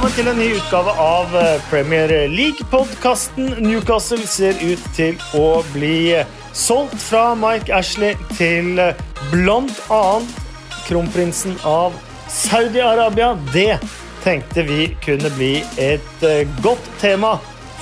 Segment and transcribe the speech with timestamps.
[0.00, 3.50] velkommen til en ny utgave av eh, Premier League-podkasten.
[3.60, 6.22] Newcastle ser ut til å bli
[6.56, 8.94] solgt fra Mike Ashley til bl.a.
[9.28, 10.38] blant annet
[10.86, 11.98] kronprinsen av
[12.32, 13.34] Saudi-Arabia.
[13.52, 13.76] Det
[14.24, 17.34] tenkte vi kunne bli et eh, godt tema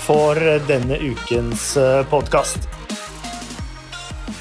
[0.09, 1.71] for denne ukens
[2.11, 2.67] podkast.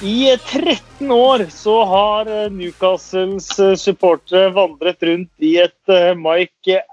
[0.02, 6.84] I 13 år så har eh, Newcastles eh, supportere vandret rundt i et eh, Mike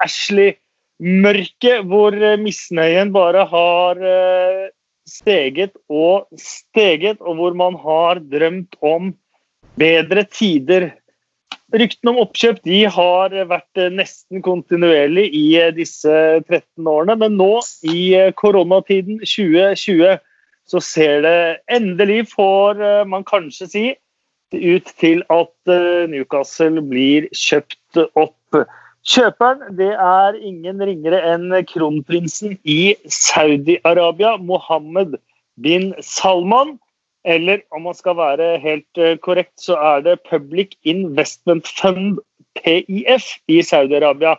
[1.00, 4.00] Ashley-mørke, hvor misnøyen bare har
[5.08, 9.14] steget og steget, og hvor man har drømt om
[9.76, 10.92] bedre tider.
[11.74, 16.12] Ryktene om oppkjøp de har vært nesten kontinuerlig i disse
[16.46, 20.20] 13 årene, men nå, i koronatiden 2020,
[20.70, 21.38] så ser det
[21.72, 23.84] endelig, får eh, man kanskje si,
[24.54, 28.62] ut til at eh, Newcastle blir kjøpt opp.
[29.04, 35.18] Kjøperen det er ingen ringere enn kronprinsen i Saudi-Arabia, Mohammed
[35.60, 36.78] bin Salman.
[37.24, 42.18] Eller om man skal være helt eh, korrekt, så er det Public Investment Fund,
[42.56, 44.36] PIF, i Saudi-Arabia,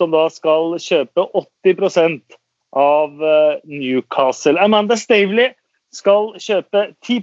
[0.00, 2.38] som da skal kjøpe 80%
[2.72, 3.20] av
[3.68, 4.56] Newcastle.
[4.60, 5.50] Amanda Stavely
[5.92, 7.20] skal kjøpe 10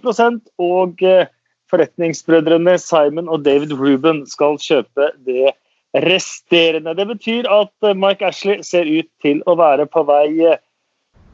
[0.61, 1.25] og eh,
[1.69, 5.53] forretningsbrødrene Simon og David Ruben skal kjøpe det
[5.97, 6.93] resterende.
[6.93, 10.59] Det betyr at eh, Mike Ashley ser ut til å være på vei eh,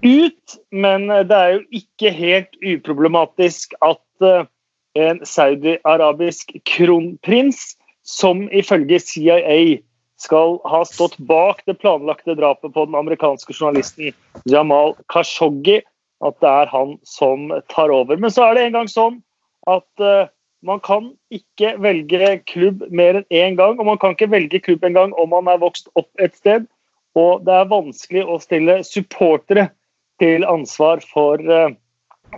[0.05, 4.01] ut, men det er jo ikke helt uproblematisk at
[4.95, 7.73] en saudi-arabisk kronprins,
[8.05, 9.79] som ifølge CIA
[10.21, 14.13] skal ha stått bak det planlagte drapet på den amerikanske journalisten
[14.45, 15.79] Jamal Khashoggi,
[16.21, 18.19] at det er han som tar over.
[18.21, 19.17] Men så er det en gang sånn
[19.65, 20.05] at
[20.65, 23.79] man kan ikke velge klubb mer enn én gang.
[23.79, 26.67] Og man kan ikke velge klubb en gang om man er vokst opp et sted.
[27.15, 29.69] Og det er vanskelig å stille supportere
[30.19, 31.71] til ansvar for uh,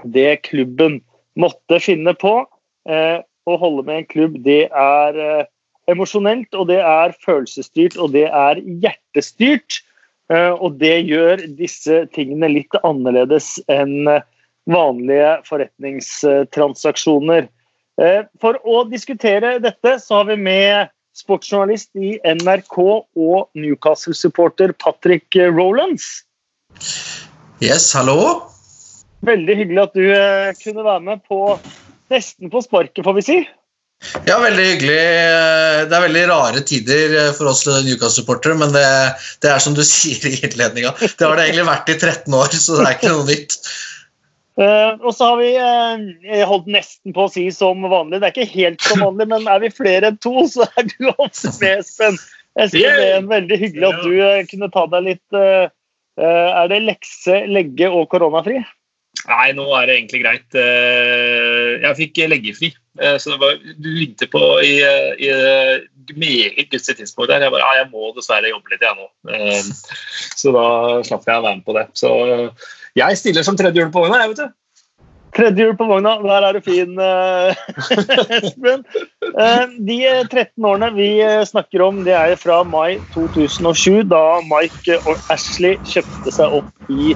[0.06, 1.00] det klubben
[1.40, 2.40] måtte finne på.
[2.88, 5.48] Uh, å holde med en klubb, det er
[5.88, 9.78] emosjonelt, og det er følelsesstyrt, og det er hjertestyrt.
[10.34, 14.26] Eh, og det gjør disse tingene litt annerledes enn eh,
[14.68, 17.48] vanlige forretningstransaksjoner.
[18.02, 25.34] Eh, for å diskutere dette så har vi med sportsjournalist i NRK og Newcastle-supporter Patrick
[25.50, 26.06] Rolands.
[27.64, 28.46] Yes, hallo.
[29.26, 30.06] Veldig hyggelig at du
[30.62, 31.40] kunne være med på
[32.14, 33.40] nesten på sparket, får vi si.
[34.28, 34.98] Ja, veldig hyggelig.
[35.90, 38.86] Det er veldig rare tider for oss Newcastle-supportere, men det,
[39.42, 40.94] det, er som du sier i innledninga.
[41.02, 43.58] Det har det egentlig vært i 13 år, så det er ikke noe nytt.
[44.58, 48.18] Uh, og så har vi uh, holdt nesten på å si som vanlig.
[48.24, 51.12] Det er ikke helt som vanlig, men er vi flere enn to, så er du
[51.14, 52.18] også med, Espen.
[52.58, 55.38] Espen, det veldig hyggelig at du uh, kunne ta deg litt
[56.18, 58.64] Er det lekse, legge og koronafri?
[59.28, 60.56] Nei, nå er det egentlig greit.
[60.58, 62.72] Jeg fikk leggefri.
[63.04, 64.80] så så var, du ringte på i,
[65.22, 65.30] i
[66.18, 67.46] meget gunstig tidspunkt der.
[67.46, 69.06] Jeg bare ja, jeg må dessverre jobbe litt, jeg nå.
[70.38, 70.66] Så da
[71.06, 71.86] slapp jeg å være med på det.
[71.98, 72.12] Så
[72.98, 74.56] jeg stiller som tredje hjul på vogna, jeg, vet du.
[75.38, 77.60] Tredje hjul på vogna, der er du fin, eh,
[78.40, 78.86] Espen.
[79.86, 79.98] De
[80.32, 81.10] 13 årene vi
[81.46, 87.14] snakker om, det er fra mai 2007, da Mike og Ashley kjøpte seg opp i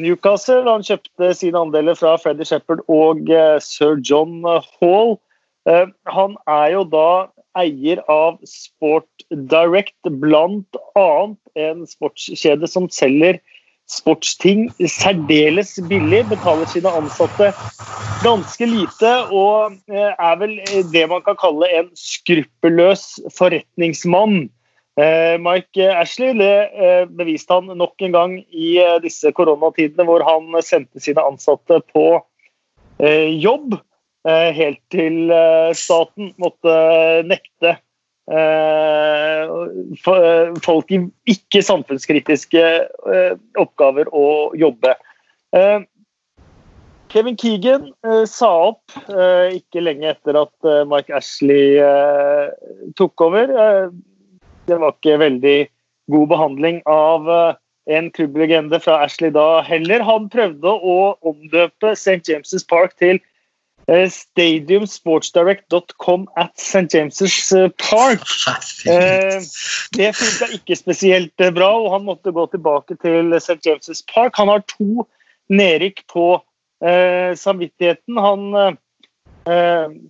[0.00, 0.66] Newcastle.
[0.68, 3.30] Han kjøpte sine andeler fra Freddy Shepherd og
[3.64, 5.16] sir John Hall.
[5.64, 7.08] Han er jo da
[7.58, 11.08] eier av Sport Direct, bl.a.
[11.54, 13.40] en sportskjede som selger
[13.90, 17.50] sportsting særdeles billig, betaler sine ansatte
[18.24, 20.58] ganske lite og eh, er vel
[20.92, 24.46] det man kan kalle en skruppelløs forretningsmann.
[25.00, 30.48] Eh, Mike Ashley det eh, beviste han nok en gang i disse koronatidene, hvor han
[30.64, 32.22] sendte sine ansatte på
[33.04, 33.74] jobb
[34.24, 35.32] helt til
[35.76, 36.74] staten måtte
[37.26, 37.93] nekte Eh, eh,
[40.64, 44.94] folk i ikke samfunnskritiske eh, oppgaver å jobbe.
[47.12, 47.92] Kevin Keegan
[48.26, 48.90] sa opp
[49.54, 51.76] ikke lenge etter at Mike Ashley
[52.98, 53.52] tok over.
[54.66, 55.68] det var ikke veldig
[56.10, 57.30] god behandling av
[57.86, 60.02] en klubblegende fra Ashley da heller.
[60.02, 62.24] Han prøvde å omdøpe St.
[62.26, 63.33] James' Park til Eh,
[63.88, 66.94] stadiumsportsdirect.com at St.
[66.94, 68.20] James' eh, Park.
[68.84, 69.40] Eh,
[69.96, 73.60] det funka ikke spesielt bra, og han måtte gå tilbake til St.
[73.64, 74.36] James' Park.
[74.36, 75.06] Han har to
[75.48, 76.44] nedrykk på
[76.84, 78.16] eh, samvittigheten.
[78.20, 78.72] Han eh,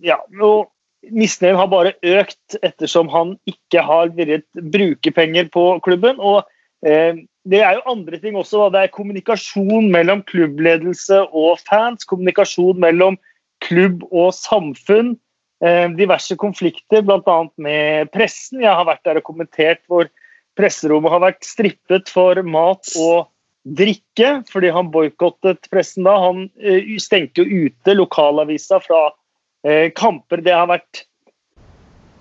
[0.03, 0.71] Ja, og
[1.11, 4.45] misnøyen har bare økt ettersom han ikke har villet
[4.75, 6.19] bruke penger på klubben.
[6.19, 6.43] Og
[6.85, 8.65] Eh, det er jo andre ting også.
[8.65, 8.73] Da.
[8.73, 12.05] Det er kommunikasjon mellom klubbledelse og fans.
[12.09, 13.17] Kommunikasjon mellom
[13.65, 15.15] klubb og samfunn.
[15.65, 17.37] Eh, diverse konflikter, bl.a.
[17.61, 18.61] med pressen.
[18.63, 20.09] Jeg har vært der og kommentert hvor
[20.55, 23.31] presserommet har vært strippet for mat og
[23.65, 26.15] drikke fordi han boikottet pressen da.
[26.27, 29.07] Han eh, stengte jo ute lokalavisa fra
[29.97, 30.43] kamper.
[30.45, 31.07] Det har vært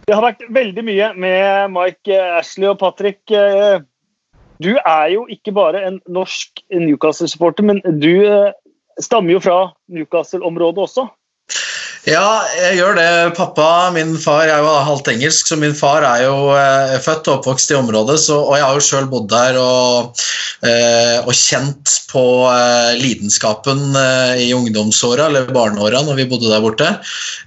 [0.08, 3.20] det har vært veldig mye med Mike Ashley og Patrick.
[4.62, 8.52] Du er jo ikke bare en norsk Newcastle-supporter, men du eh,
[9.02, 9.58] stammer jo fra
[9.90, 11.08] Newcastle-området også.
[12.04, 13.10] Ja, jeg gjør det.
[13.32, 17.38] Pappa, min far, er jo halvt engelsk, så min far er jo eh, født og
[17.38, 18.18] oppvokst i området.
[18.20, 20.20] Så, og jeg har jo sjøl bodd der og,
[20.68, 26.60] eh, og, kjent på eh, lidenskapen eh, i ungdomsåra, eller barneåra, når vi bodde der
[26.64, 26.90] borte.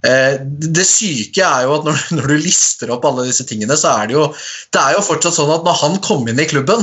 [0.01, 3.93] Eh, det syke er jo at når, når, du lister opp alle disse tingene, så
[3.93, 4.31] er det jo,
[4.73, 6.81] det er jo fortsatt sånn at når han kom inn i klubben,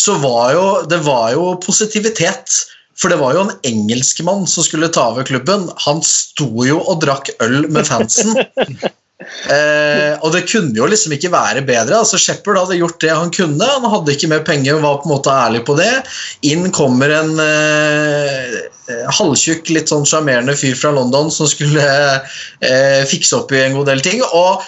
[0.00, 2.64] så var jo det var jo positivitet
[2.98, 5.66] for det var jo en engelskmann som skulle ta over klubben.
[5.86, 8.36] Han sto jo og drakk øl med fansen.
[9.54, 11.98] eh, og det kunne jo liksom ikke være bedre.
[11.98, 13.66] altså Shepherd hadde gjort det han kunne.
[13.66, 15.90] Han hadde ikke mer penger og var på en måte ærlig på det.
[16.46, 18.54] Inn kommer en eh,
[19.18, 23.90] halvtjukk, litt sånn sjarmerende fyr fra London som skulle eh, fikse opp i en god
[23.90, 24.22] del ting.
[24.30, 24.62] og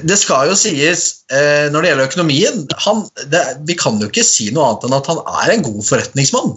[0.00, 4.24] det skal jo sies, eh, når det gjelder økonomien han, det, Vi kan jo ikke
[4.24, 6.54] si noe annet enn at han er en god forretningsmann.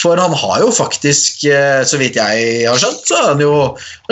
[0.00, 3.54] For han har jo faktisk, eh, så vidt jeg har skjønt, så har han jo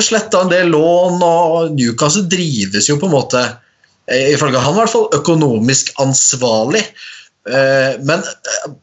[0.03, 3.45] sletta en del lån, og Newcastle drives jo på en måte,
[4.11, 6.85] eh, ifølge han i hvert fall, økonomisk ansvarlig.
[7.49, 8.21] Men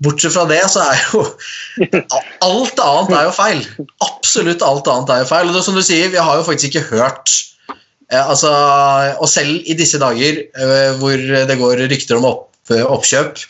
[0.01, 1.19] bortsett fra det, så er jo
[2.47, 3.59] Alt annet er jo feil.
[4.01, 5.51] Absolutt alt annet er jo feil.
[5.51, 7.29] Og det, som du sier, vi har jo faktisk ikke hørt
[8.09, 8.49] altså,
[9.19, 10.41] og selv i disse dager
[10.97, 11.13] hvor
[11.51, 13.41] det går rykter om opp, oppkjøp.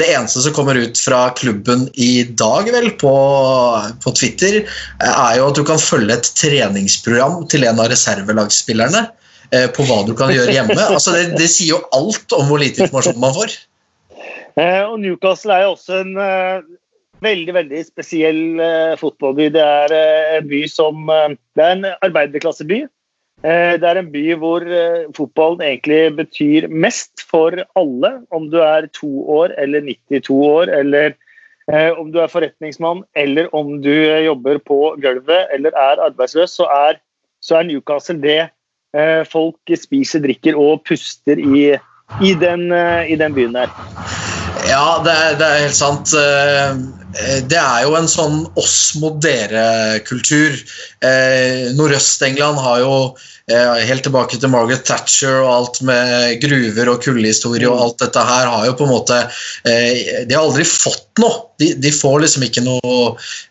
[0.00, 3.14] Det eneste som kommer ut fra klubben i dag, vel, på,
[4.02, 4.62] på, Twitter,
[5.00, 9.04] er jo at du kan følge et treningsprogram til en av reservelagsspillerne
[9.54, 10.78] eh, på hva du kan gjøre hjemme.
[10.94, 13.58] Altså, det, det, sier jo alt om hvor lite informasjon man får.
[14.58, 16.66] Eh, og Newcastle er jo også en eh,
[17.24, 19.48] veldig veldig spesiell eh, fotballby.
[19.54, 22.84] Det er eh, en by som eh, Det er en arbeiderklasseby.
[23.44, 28.12] Eh, det er en by hvor eh, fotballen egentlig betyr mest for alle.
[28.32, 31.12] Om du er to år eller 92 år, eller
[31.68, 33.92] eh, om du er forretningsmann, eller om du
[34.24, 37.00] jobber på gulvet eller er arbeidsløs, så er,
[37.44, 38.42] så er Newcastle det
[39.26, 41.64] folk spiser, drikker og puster i,
[42.22, 42.68] i, den,
[43.10, 43.72] i den, byen der.
[44.68, 46.14] Ja, det er, det er helt sant.
[47.14, 50.56] Det er jo en sånn oss mot dere-kultur.
[51.78, 52.96] Nordøst-England har jo
[53.44, 58.22] Eh, helt tilbake til Margaret Thatcher og alt med gruver og kullhistorie og alt dette
[58.24, 59.18] her har jo på en måte
[59.68, 61.42] eh, De har aldri fått noe.
[61.60, 62.94] De, de får liksom ikke noe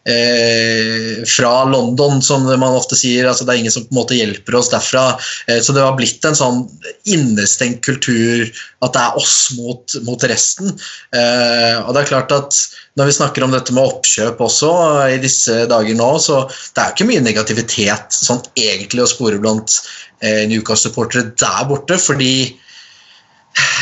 [0.10, 3.30] eh, fra London, som man ofte sier.
[3.30, 5.06] altså Det er ingen som på en måte hjelper oss derfra.
[5.46, 6.64] Eh, så det har blitt en sånn
[7.06, 8.50] innestengt kultur
[8.84, 10.74] at det er oss mot, mot resten.
[11.14, 12.58] Eh, og det er klart at
[13.00, 14.72] når vi snakker om dette med oppkjøp også
[15.16, 19.80] i disse dager nå, så det er ikke mye negativitet sånn egentlig å spore blant
[20.22, 21.98] eh, Newcastle-supportere der borte.
[21.98, 22.36] fordi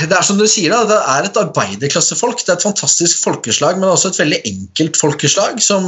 [0.08, 2.42] det er som du sier da, det er et arbeiderklassefolk.
[2.44, 5.86] Det er et fantastisk folkeslag, men også et veldig enkelt folkeslag som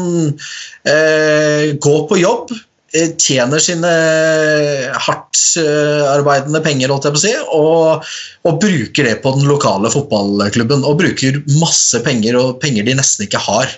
[0.88, 2.54] eh, går på jobb,
[2.94, 3.92] tjener sine
[5.02, 8.10] hardtarbeidende eh, penger holdt jeg på å si, og,
[8.46, 10.86] og, bruker det på den lokale fotballklubben.
[10.86, 13.74] Og bruker masse penger, og penger de nesten ikke har.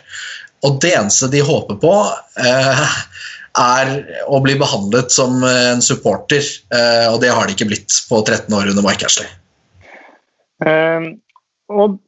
[0.68, 1.94] Og det eneste de håper på,
[2.44, 2.86] eh,
[3.56, 3.94] er
[4.28, 6.44] å bli behandlet som en supporter,
[6.76, 9.30] eh, og det har de ikke blitt på 13 år under Mike Ashley.
[10.66, 11.16] Um,
[11.72, 12.00] og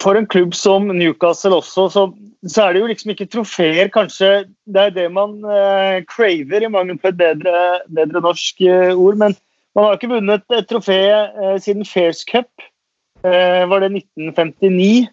[0.00, 2.04] for en klubb som Newcastle også, så,
[2.46, 4.30] så, er det jo liksom ikke trofeer, kanskje.
[4.66, 7.56] Det er det man eh, craver, i mangel på et bedre,
[7.92, 9.18] bedre norsk eh, ord.
[9.20, 9.36] Men
[9.76, 12.50] man har ikke vunnet et trofé eh, siden Fairs Cup.
[13.22, 15.10] var det 1959?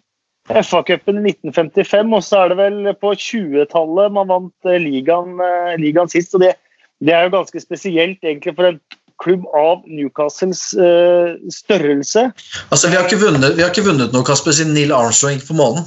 [0.50, 5.36] FA-cupen i 1955, og så er det vel på 20-tallet man vant ligaen,
[5.78, 6.34] ligaen sist.
[6.34, 6.56] og det,
[6.98, 8.80] det er jo ganske spesielt egentlig for en
[9.20, 12.30] klubb av Newcastles uh, størrelse.
[12.70, 15.48] Altså, vi har, ikke vunnet, vi har ikke vunnet noe, Kasper, siden Neil Armstrong gikk
[15.50, 15.84] på månen.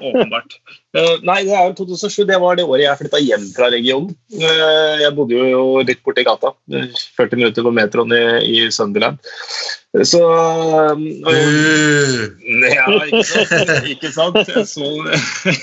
[0.00, 0.56] Åpenbart.
[0.96, 2.24] Eh, nei, det er jo 2007.
[2.28, 4.14] Det var det året jeg flytta hjem fra regionen.
[4.32, 6.54] Eh, jeg bodde jo litt borti gata.
[6.70, 9.20] 40 minutter på metroen i, i Sunderland.
[10.04, 12.18] Så øh,
[12.68, 13.86] Ja, ikke sant?
[13.88, 14.36] Ikke sant?
[14.68, 14.88] Så,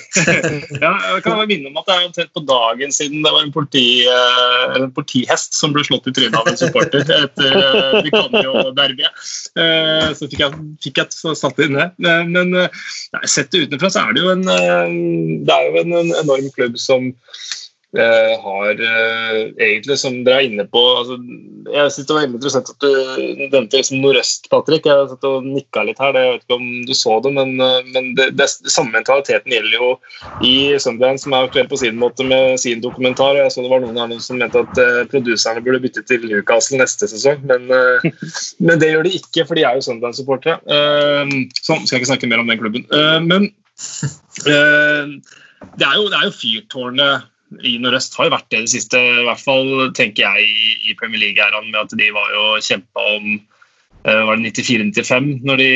[0.83, 3.43] ja, jeg kan bare minne om at det er omtrent på dagen siden det var
[3.45, 7.59] en, politi, en politihest som ble slått i trynet av en supporter etter
[8.07, 9.21] Vicanio-derbyet.
[10.17, 11.91] Så fikk jeg, fikk jeg satt inn det.
[12.01, 14.47] Men nei, sett det utenfra så er det jo en,
[15.47, 17.11] det er jo en, en enorm klubb som
[17.97, 21.17] eh, har uh, egentlig, som dere er inne på altså,
[21.69, 24.87] Jeg synes det var interessant at du nevnte liksom nordøst, Patrick.
[24.89, 26.13] Jeg satt og nikka litt her.
[26.15, 29.55] Det, jeg vet ikke om du så det, men, uh, men det, det, samme mentaliteten
[29.55, 29.91] gjelder jo
[30.45, 33.39] i Sunderland, som er aktuell på sin måte med sin dokumentar.
[33.39, 36.81] Jeg så det var noen av noen som mente at produserne burde bytte til Newcastle
[36.81, 37.69] neste sesong, men,
[38.65, 40.59] men det gjør de ikke, for de er jo Sunderland-supportere.
[41.61, 42.87] sånn, skal jeg ikke snakke mer om den klubben.
[43.27, 43.51] men
[44.45, 44.57] det
[45.87, 47.29] er jo, det er jo fyrtårnet
[47.61, 50.47] i Nordøst har jo vært det i det siste, i hvert fall tenker jeg
[50.89, 53.27] i Premier League-æraen, med at de var jo kjempa om
[54.07, 55.69] uh, Var det 94-95 når de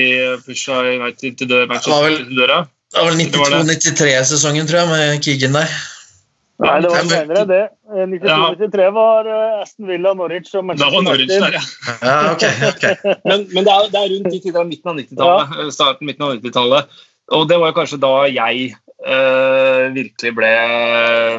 [0.47, 1.77] pusha United til døra?
[1.77, 5.77] Det var vel, vel 92-93-sesongen, tror jeg, med Keegan der.
[6.57, 7.63] Nei, det var senere, det.
[7.93, 11.61] 92-93 eh, var eh, Aston Villa, Norwich og Manchester Norwich der, ja.
[12.01, 12.95] ja okay, okay.
[13.29, 15.53] men, men det, er, det, er, rundt i midten av 90-tallet.
[15.53, 15.67] Ja.
[15.75, 16.97] Starten midten av 90-tallet.
[17.35, 20.47] Og det var kanskje da jeg Uh, virkelig ble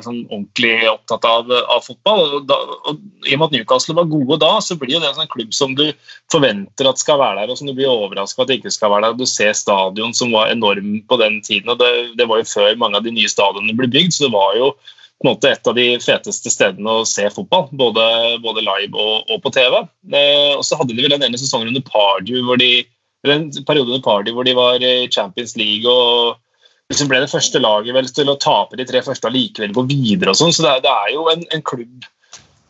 [0.04, 2.20] sånn ordentlig opptatt av, av fotball.
[2.38, 2.54] Og, da,
[2.86, 5.50] og, I og med at Newcastle var gode da, så blir det en sånn klubb
[5.52, 5.82] som du
[6.30, 9.10] forventer at skal være der, og som du blir overraska at det ikke skal være
[9.10, 9.18] der.
[9.18, 11.90] Du ser stadion som var enorm på den tiden, og det,
[12.20, 14.14] det, var jo før mange av de nye stadionene ble bygd.
[14.14, 14.70] så det var jo
[15.18, 18.06] på en måte et av de feteste stedene å se fotball, både,
[18.44, 19.80] både live og, og, på TV.
[20.14, 22.86] Uh, og så hadde de vel en ene sesong under Pardew, hvor de,
[23.24, 26.38] eller en periode under Party hvor de var i Champions League og
[26.88, 29.84] liksom ble det første laget vel, til å tape de tre første allikevel likevel gå
[29.90, 30.32] videre.
[30.32, 32.06] og sånn, Så det er, det er jo en, en klubb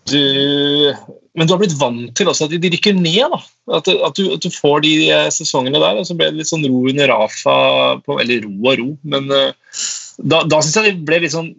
[0.09, 0.95] du,
[1.37, 3.29] Men du har blitt vant til også at de, de rykker ned.
[3.29, 3.41] da,
[3.77, 6.01] at, at, du, at, du, får de eh, sesongene der.
[6.01, 7.57] og Så ble det litt sånn ro under Rafa,
[8.05, 9.77] på, eller ro og ro, men uh,
[10.19, 11.53] da, da syns jeg de ble litt sånn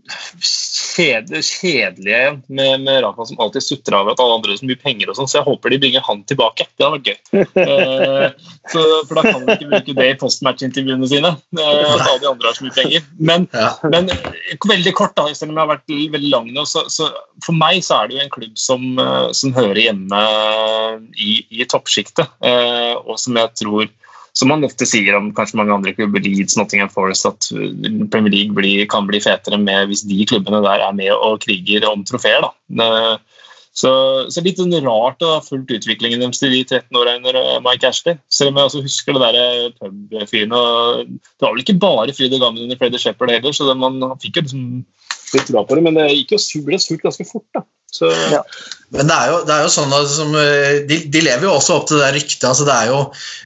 [0.44, 4.68] kjedelige, kjedelige igjen, med, med, Rafa som alltid sutrer over at alle andre har så
[4.68, 5.12] mye penger.
[5.12, 6.68] og sånn, Så jeg håper de bringer han tilbake.
[6.76, 7.46] Det hadde vært gøy.
[7.64, 8.26] eh,
[8.74, 11.32] så, for da kan de ikke bruke det i postmatch-intervjuene sine.
[11.56, 13.08] Eh, at alle de andre har så mye penger.
[13.32, 13.72] Men, ja.
[13.96, 14.12] men
[14.74, 17.08] veldig kort, da, selv om jeg har vært veldig lang nå, så, så,
[17.46, 20.24] for meg så er det jo en klubb som, eh, som hører hjemme
[21.16, 23.88] i, i toppsjiktet, eh, og som jeg tror
[24.38, 27.50] som man ofte sier om kanskje mange andre klubber, Leeds, Nottingham Forest, at
[28.14, 31.88] Premier League blir, kan bli fetere med hvis de klubbene der er med og kriger
[31.90, 32.50] om trofeer.
[33.80, 33.92] Så,
[34.34, 37.60] så, litt sånn rart å ha fulgt utviklingen deres i de 13 åra under eh,
[37.64, 38.20] Mike Ashley.
[38.34, 39.38] Selv om jeg også husker det der
[39.78, 40.56] fyren, pubfyren.
[41.16, 44.02] Det var vel ikke bare fryd og gammen under Freddy Shepherd heller, så det, man
[44.20, 44.66] fikk jo liksom
[45.36, 47.48] litt bra på det, men det gikk jo, ble sult ganske fort.
[47.56, 47.64] da.
[47.92, 48.44] Så, ja.
[48.94, 51.56] Men det er jo, det er jo sånn at som, eh, de, de, lever jo
[51.56, 52.46] også opp til det ryktet.
[52.46, 53.00] Altså det er jo,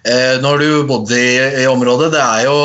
[0.08, 2.58] eh, Når du bodde i, i, området, det er jo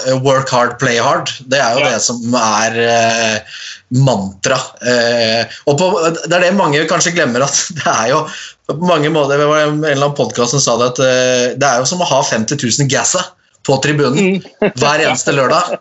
[0.00, 1.32] eh, 'work hard, play hard'.
[1.44, 1.92] Det er jo ja.
[1.92, 3.60] det som er eh,
[3.94, 4.58] mantra.
[4.82, 5.88] Eh, og på,
[6.26, 8.22] det er det mange kanskje glemmer, at det er jo
[8.66, 11.68] på mange måter Det var en eller annen podkast som sa det, at eh, det
[11.68, 13.22] er jo som å ha 50 000 gassa
[13.66, 14.48] på tribunen mm.
[14.80, 15.78] hver eneste lørdag.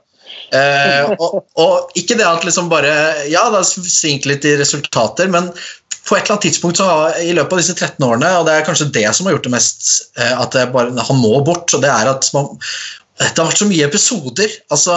[0.53, 2.91] Eh, og, og, ikke det at liksom bare
[3.31, 5.49] Ja, det har svingt litt i resultater, men
[6.05, 8.53] på et eller annet tidspunkt så har, i løpet av disse 13 årene, og det
[8.53, 9.87] er kanskje det som har gjort det mest,
[10.21, 12.51] at det bare, han må bort, og det er at man,
[13.15, 14.53] det har vært så mye episoder.
[14.75, 14.95] Altså,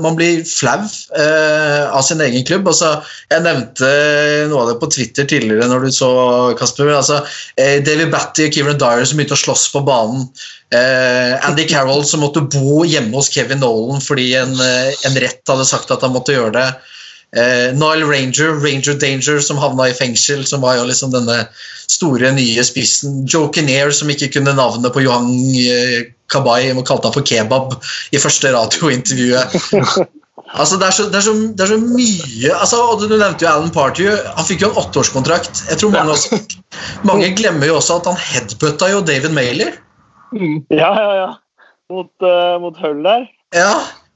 [0.00, 2.70] man blir flau eh, av sin egen klubb.
[2.70, 2.94] Altså,
[3.28, 3.90] jeg nevnte
[4.48, 6.10] noe av det på Twitter tidligere når du så
[6.56, 6.88] Kasper.
[6.96, 7.18] Altså,
[7.60, 10.24] eh, David Batty og Kevin Dyer som begynte å slåss på banen.
[10.72, 15.52] Eh, Andy Carroll som måtte bo hjemme hos Kevin Nolan fordi en, eh, en rett
[15.52, 16.68] hadde sagt at han måtte gjøre det.
[17.36, 21.44] Eh, Nile Ranger, Ranger Danger, som havna i fengsel, som var jo liksom denne
[21.90, 23.24] store, nye spissen.
[23.26, 27.76] Joe Kinnear, som ikke kunne navnet på Johan eh, Kabay og kalte han for kebab
[28.14, 29.60] i første radiointervjuet.
[30.50, 33.44] Altså, det, er så, det, er så, det er så mye altså, og Du nevnte
[33.44, 34.08] jo Alan Party.
[34.10, 35.60] Han fikk jo en åtteårskontrakt.
[35.68, 36.40] Jeg tror mange, også,
[37.06, 39.76] mange glemmer jo også at han headbutta jo David Mailer.
[40.34, 40.56] Mm.
[40.74, 41.28] Ja, ja, ja.
[41.94, 43.28] Mot, uh, mot Hull der.
[43.54, 43.70] Ja.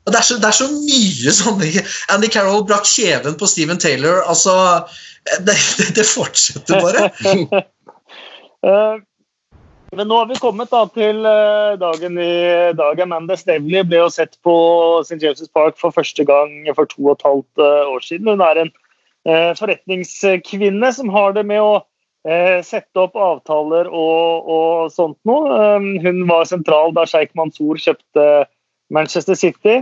[0.05, 1.83] Og det er, så, det er så mye sånne
[2.13, 4.21] Andy Carroll brakk kjeven på Steven Taylor.
[4.29, 4.53] Altså
[5.47, 5.57] Det,
[5.97, 7.09] det fortsetter bare.
[8.69, 9.01] uh,
[9.97, 12.35] Men nå har vi kommet da, til uh, dagen i
[12.77, 13.01] dag.
[13.01, 14.55] Amanda Stavely ble jo sett på
[15.07, 15.23] St.
[15.23, 18.29] James' Park for første gang for to og et halvt uh, år siden.
[18.35, 18.75] Hun er en
[19.57, 21.79] forretningskvinne som har det med å
[22.61, 25.79] sette opp avtaler og, og sånt noe.
[26.05, 28.27] Hun var sentral da Sheikh Mansour kjøpte
[28.93, 29.79] Manchester City.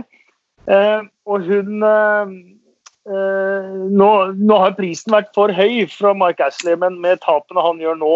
[0.67, 7.65] Og hun nå, nå, har prisen vært for høy fra Mark Ashley, men med tapene
[7.65, 8.13] han gjør nå,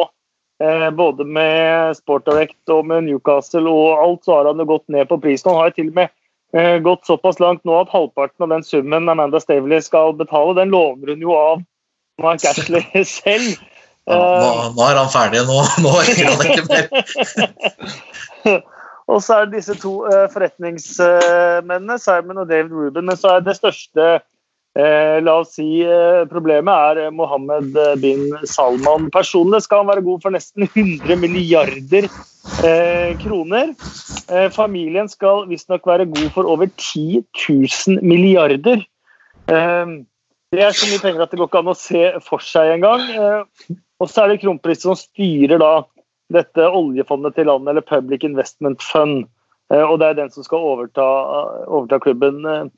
[0.64, 4.90] Eh, både med Sport Direct og med Newcastle og alt, så har han jo gått
[4.90, 5.52] ned på prisen.
[5.54, 6.08] Han har til og med
[6.58, 10.74] eh, gått såpass langt nå at halvparten av den summen Amanda Stavely skal betale, den
[10.74, 11.62] lover hun jo av
[12.24, 13.62] Mark Ashley selv.
[14.08, 15.42] Ja, nå, nå, er han ferdig.
[15.46, 16.86] Nå, nå gir han ikke mer.
[19.08, 23.08] og så er det disse to uh, forretningsmennene, Simon og David Ruben.
[23.08, 24.18] Men så er det største
[24.78, 29.08] Eh, la oss si eh, Problemet er eh, Mohammed eh, bin Salman.
[29.14, 33.74] Personlig skal han være god for nesten 100 milliarder eh, kroner.
[34.30, 38.86] Eh, familien skal visstnok være god for over 10 000 milliarder.
[39.48, 43.02] det er så mye penger at det går ikke an å se for seg engang.
[43.18, 45.72] Eh, og så er det kronprinsen som styrer da
[46.34, 49.26] dette oljefondet til landet, eller Public Investment Fund.
[49.70, 51.06] og det er den som skal overta,
[51.68, 52.44] overta klubben.
[52.44, 52.72] Den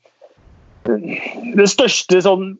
[0.88, 2.54] det største sånn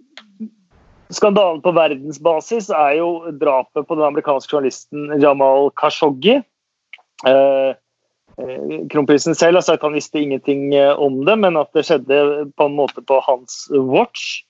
[1.11, 6.37] skandalen på verdensbasis er jo drapet på den amerikanske journalisten Jamal Khashoggi.
[7.27, 7.71] Eh,
[8.41, 11.87] eh, kronprisen selv har sagt at han visste ingenting eh, om det, men at det
[11.89, 12.21] skjedde
[12.57, 14.45] på en måte på hans watch.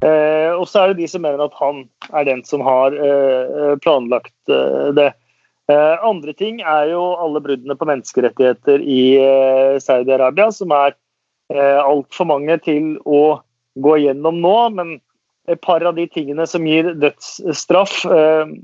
[0.00, 1.84] Eh, og så er det de som mener at han
[2.16, 5.12] er den som har eh, planlagt eh, det.
[5.72, 9.02] Andre ting er jo alle bruddene på menneskerettigheter i
[9.82, 10.94] Saudi-Arabia, som er
[11.52, 13.40] eh, altfor mange til å
[13.82, 14.56] gå gjennom nå.
[14.76, 14.98] Men
[15.50, 18.54] et par av de tingene som gir dødsstraff eh,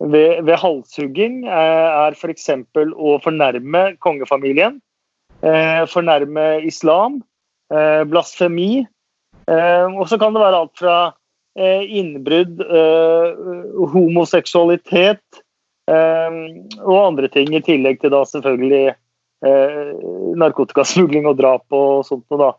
[0.00, 2.48] ved, ved, halshugging, eh, er f.eks.
[2.76, 4.80] å fornærme kongefamilien,
[5.42, 7.20] eh, fornærme islam,
[7.72, 8.86] eh, blasfemi.
[9.50, 10.98] Eh, og så kan det være alt fra
[11.58, 12.60] eh, innbrudd,
[13.94, 15.42] homoseksualitet
[15.88, 19.94] og andre ting, i tillegg til da selvfølgelig eh,
[20.38, 22.50] narkotikasmugling og drap og sånt noe, da.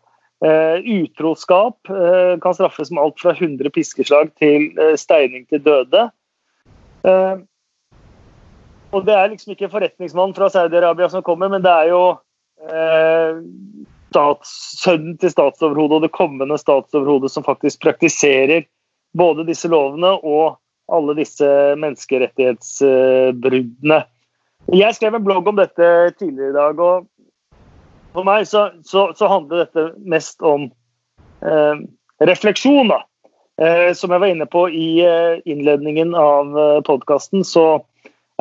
[0.42, 6.08] Eh, utroskap eh, kan straffes med alt fra 100 piskeslag til steining til døde.
[7.06, 7.36] Eh,
[8.92, 12.02] og det er liksom ikke forretningsmannen fra Saudi-Arabia som kommer, men det er jo
[14.44, 18.66] sønnen til statsoverhodet og det kommende statsoverhodet som faktisk praktiserer
[19.16, 20.58] både disse lovene og
[20.92, 21.48] alle disse
[21.80, 24.00] menneskerettighetsbruddene.
[24.72, 26.80] Jeg skrev en blogg om dette tidligere i dag.
[26.80, 27.06] og
[28.14, 30.60] For meg så, så, så handler dette mest om
[31.42, 31.76] eh,
[32.22, 32.92] refleksjon.
[33.62, 37.82] Eh, som jeg var inne på i eh, innledningen av eh, podkasten, så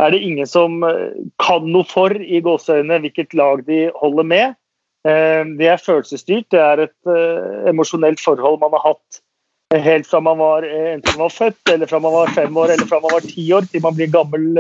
[0.02, 1.12] er det ingen som eh,
[1.42, 4.48] kan noe for i gåseøynene hvilket lag de holder med.
[5.08, 6.48] Eh, det er følelsesstyrt.
[6.54, 9.22] Det er et eh, emosjonelt forhold man har hatt
[9.72, 12.90] helt fra man var, enten man var født, eller fra man var fem år eller
[12.90, 14.52] fra man var ti år, til man blir gammel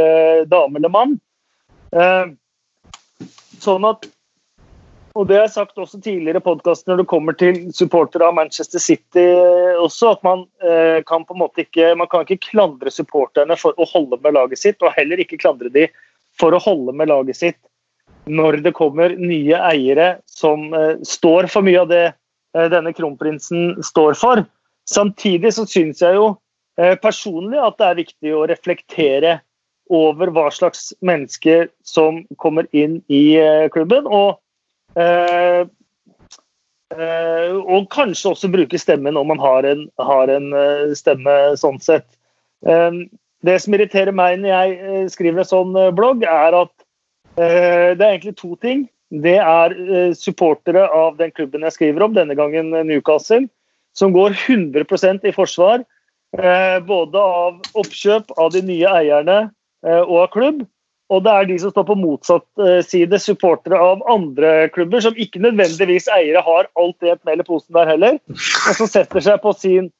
[0.47, 1.17] dame eller mann.
[1.91, 2.31] Eh,
[3.59, 4.07] sånn at
[5.11, 8.35] og det har jeg sagt også tidligere i podkasten når det kommer til supportere av
[8.37, 9.25] Manchester City
[9.81, 13.75] også, at man eh, kan på en måte ikke man kan ikke klandre supporterne for
[13.75, 15.89] å holde med laget sitt, og heller ikke klandre de
[16.39, 17.59] for å holde med laget sitt
[18.31, 23.81] når det kommer nye eiere som eh, står for mye av det eh, denne kronprinsen
[23.83, 24.45] står for.
[24.91, 26.33] Samtidig så syns jeg jo
[26.79, 29.37] eh, personlig at det er viktig å reflektere
[29.91, 34.07] over hva slags mennesker som kommer inn i eh, klubben.
[34.07, 34.41] Og,
[34.99, 35.63] eh,
[36.91, 40.49] og kanskje også bruke stemmen om man har en, har en
[40.97, 42.03] stemme sånn sett.
[42.67, 46.73] Det som irriterer meg når jeg skriver en sånn blogg, er at
[47.39, 48.83] det er egentlig to ting.
[49.23, 49.73] det er
[50.19, 53.47] supportere av den klubben jeg skriver om, denne gangen Newcastle,
[53.97, 55.83] som går 100% i forsvar.
[56.87, 59.39] Både av oppkjøp av de nye eierne
[59.83, 60.61] og av klubb.
[61.11, 65.41] Og det er de som står på motsatt side, supportere av andre klubber, som ikke
[65.43, 69.51] nødvendigvis eiere har alt rett mel i posen der heller, og som setter seg på
[69.59, 69.91] sin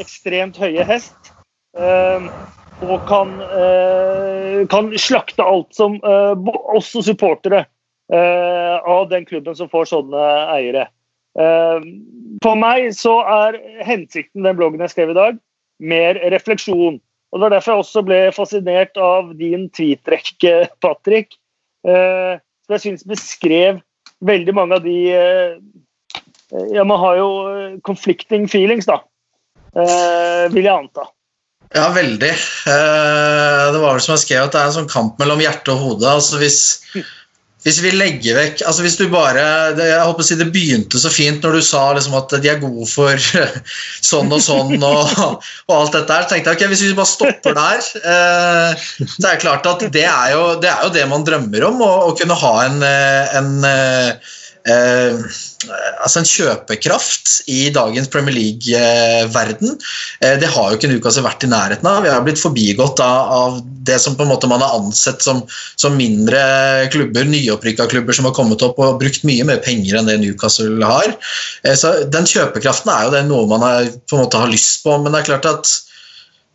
[0.00, 1.32] ekstremt høye hest
[2.80, 7.66] og kan, eh, kan, slakte alt som eh, Også supportere
[8.12, 10.24] eh, av den klubben som får sånne
[10.56, 10.88] eiere.
[11.36, 15.38] For meg så er hensikten den bloggen jeg skrev i dag,
[15.80, 16.98] mer refleksjon.
[17.30, 21.36] Og Det var derfor jeg også ble fascinert av din tweet-rekke, Patrick.
[21.86, 23.78] Som jeg syns beskrev
[24.26, 24.98] veldig mange av de
[26.74, 27.30] Ja, man har jo
[27.86, 28.98] conflicting feelings, da.
[30.50, 31.06] Vil jeg anta.
[31.70, 32.30] Ja, veldig.
[32.66, 35.70] Eh, det var vel som jeg skrev, at det er en sånn kamp mellom hjerte
[35.76, 36.08] og hode.
[36.18, 36.80] altså hvis,
[37.64, 39.42] hvis vi legger vekk altså hvis du bare,
[39.76, 42.62] jeg håper å si det begynte så fint når du sa liksom at de er
[42.62, 43.20] gode for
[44.10, 45.12] sånn og sånn og,
[45.68, 46.28] og alt dette her.
[46.30, 50.06] Tenkte jeg ok, hvis vi bare stopper der eh, Så er det klart at det
[50.08, 53.36] er jo det, er jo det man drømmer om, å, å kunne ha en, eh,
[53.40, 53.52] en
[54.68, 55.16] Eh,
[56.02, 59.76] altså en kjøpekraft i dagens Premier League-verden.
[60.20, 62.02] Eh, det har jo ikke Newcastle vært i nærheten av.
[62.04, 65.42] Vi har blitt forbigått av, av det som på en måte man har ansett som,
[65.80, 66.40] som mindre
[66.92, 70.84] klubber, nyopprykka klubber som har kommet opp og brukt mye mer penger enn det Newcastle
[70.84, 71.14] har.
[71.64, 74.84] Eh, så Den kjøpekraften er jo det noe man har, på en måte har lyst
[74.84, 75.72] på, men det er klart at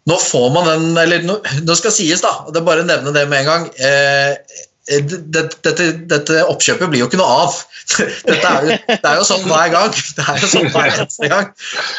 [0.05, 3.13] nå får man den Eller nå, nå skal sies, da, det er bare å nevne
[3.15, 3.69] det med en gang.
[3.81, 5.71] Eh, Eh, dette,
[6.05, 7.55] dette, oppkjøpet blir jo ikke noe av.
[7.95, 9.93] Er jo, det er jo sånn hver gang.
[10.17, 11.47] Det er jo sånn hver eneste gang.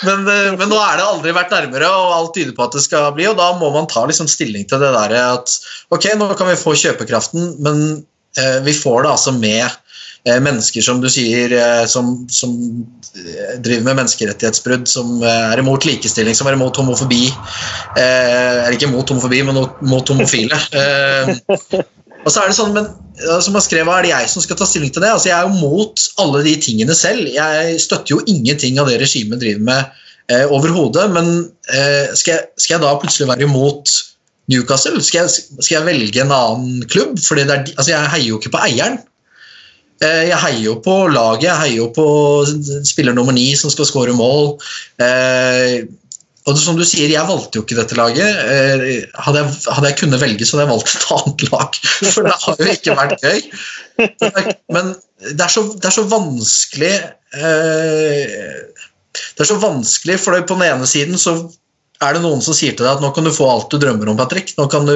[0.06, 2.84] Men, eh, men, nå er det aldri vært nærmere, og alt tyder på at det
[2.84, 3.26] skal bli.
[3.30, 5.56] Og da må man ta liksom stilling til det der at
[5.94, 7.82] ok, nå kan vi få kjøpekraften, men
[8.38, 12.54] eh, vi får det altså med eh, mennesker som du sier, eh, som, som,
[13.64, 17.24] driver med menneskerettighetsbrudd, som er imot likestilling, som er imot homofobi.
[17.96, 20.58] Eh, er ikke imot homofobi, men mot homofile.
[22.26, 22.88] Og så er det sånn, men
[23.40, 25.12] som har skrevet, Er det jeg som skal ta stilling til det?
[25.14, 27.28] Altså, Jeg er jo mot alle de tingene selv.
[27.30, 29.84] Jeg støtter jo ingenting av det regimet driver med
[30.34, 31.06] eh, overhodet.
[31.14, 31.30] Men
[31.70, 33.94] eh, skal, jeg, skal, jeg, da plutselig være imot
[34.50, 35.02] Newcastle?
[35.02, 37.14] Skal jeg, skal jeg velge en annen klubb?
[37.22, 38.98] Fordi er, altså, Jeg heier jo ikke på eieren.
[40.04, 42.08] Eh, jeg heier jo på laget, jeg heier jo på
[42.84, 44.56] spiller nummer ni som skal skåre mål.
[45.00, 45.86] Eh,
[46.46, 48.38] og som du sier, jeg valgte jo ikke dette laget.
[48.46, 51.78] Eh, hadde jeg, hadde jeg kunnet velge, så hadde jeg valgt et annet lag.
[52.14, 53.40] For det har jo ikke vært gøy.
[54.76, 54.92] Men
[55.26, 56.92] det er så, det er så vanskelig
[57.40, 58.34] eh,
[59.16, 61.38] Det er så vanskelig, for på den ene siden så
[62.04, 64.12] er det noen som sier til deg at nå kan du få alt du drømmer
[64.12, 64.52] om, Patrick.
[64.58, 64.94] Nå kan du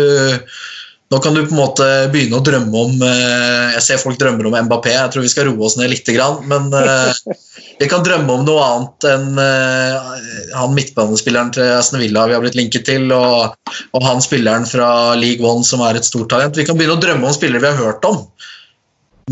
[1.10, 4.46] nå kan du på en måte begynne å drømme om eh, Jeg ser folk drømmer
[4.46, 6.06] om Mbappé, jeg tror vi skal roe oss ned litt.
[6.46, 7.34] Men eh,
[7.80, 10.12] vi kan drømme om noe annet enn eh,
[10.54, 15.16] han midtbanespilleren til Aston Villa vi har blitt linket til, og, og han spilleren fra
[15.18, 16.54] League One som er et stort talent.
[16.54, 18.22] Vi kan begynne å drømme om spillere vi har hørt om.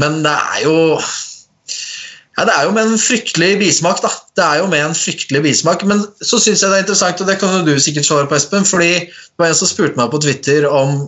[0.02, 0.76] Men det er jo
[2.38, 4.10] ja, Det er jo med en fryktelig bismak, da.
[4.38, 7.30] Det er jo med en fryktelig bismak, Men så syns jeg det er interessant, og
[7.30, 10.22] det kan du sikkert svare på, Espen, fordi det var en som spurte meg på
[10.26, 11.04] Twitter om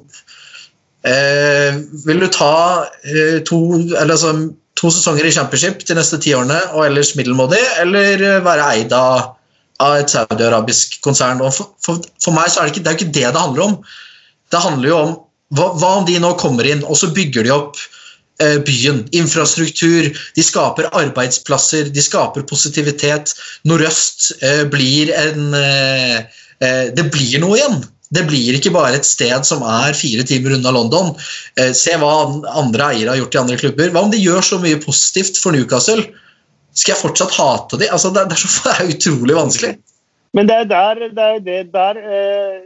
[1.06, 3.58] Eh, vil du ta eh, to,
[3.96, 4.34] altså,
[4.76, 9.36] to, sesonger i championship de neste ti årene og ellers middelmådig, eller være eid av,
[9.96, 11.40] et saudiarabisk konsern?
[11.48, 13.78] For, for, for, meg så er det, ikke, det er ikke det det handler om.
[14.52, 15.14] Det handler jo om
[15.56, 17.80] hva, hva om de nå kommer inn og så bygger de opp
[18.42, 23.32] eh, byen, infrastruktur, de skaper arbeidsplasser, de skaper positivitet.
[23.68, 26.20] Nordøst eh, blir en eh,
[26.60, 27.80] eh Det blir noe igjen.
[28.10, 31.12] Det blir ikke bare et sted som er fire timer unna London.
[31.60, 32.10] Eh, se hva
[32.58, 33.92] andre eiere har gjort i andre klubber.
[33.94, 36.08] Hva om de gjør så mye positivt for Newcastle?
[36.74, 37.92] Skal jeg fortsatt hate dem?
[37.94, 39.76] Altså, det, er, så, det er utrolig vanskelig.
[40.34, 42.58] Men det er der, det er det der eh,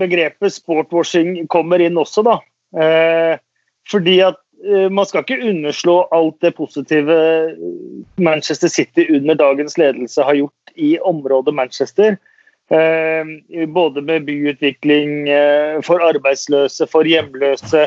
[0.00, 2.38] begrepet sportwashing kommer inn også, da.
[2.76, 3.40] Eh,
[3.90, 7.18] fordi at eh, man skal ikke underslå alt det positive
[8.16, 12.16] Manchester City under dagens ledelse har gjort i området Manchester.
[12.70, 17.82] Eh, både med byutvikling eh, for arbeidsløse, for hjemløse,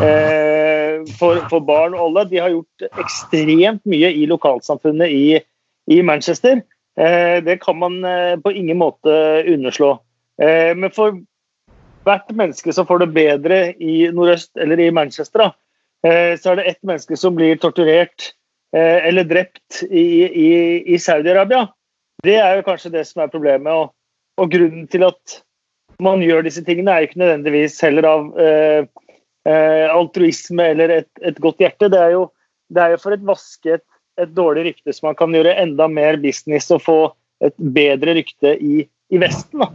[0.00, 2.24] eh, for, for, barn og alle.
[2.30, 5.26] De har gjort ekstremt mye i lokalsamfunnet i,
[5.92, 6.62] i Manchester.
[6.92, 7.94] Det kan man
[8.44, 9.12] på ingen måte
[9.48, 9.94] underslå.
[10.76, 11.14] Men for
[12.04, 15.54] hvert menneske som får det bedre i nordøst eller i Manchester,
[16.04, 18.34] så er det ett menneske som blir torturert
[18.76, 20.50] eller drept i, i,
[20.84, 21.64] i Saudi-Arabia.
[22.20, 23.72] Det er jo kanskje det som er problemet.
[23.72, 23.94] og
[24.40, 25.40] og grunnen til at
[26.02, 28.84] man gjør disse tingene, er jo ikke nødvendigvis heller av eh,
[29.48, 31.90] eh, altruisme eller et, et, godt hjerte.
[31.92, 32.26] Det er jo
[32.72, 33.84] det er jo for et vaske et,
[34.20, 36.98] et dårlig rykte, så man kan gjøre enda mer business og få
[37.44, 39.62] et bedre rykte i, i Vesten.
[39.62, 39.68] da.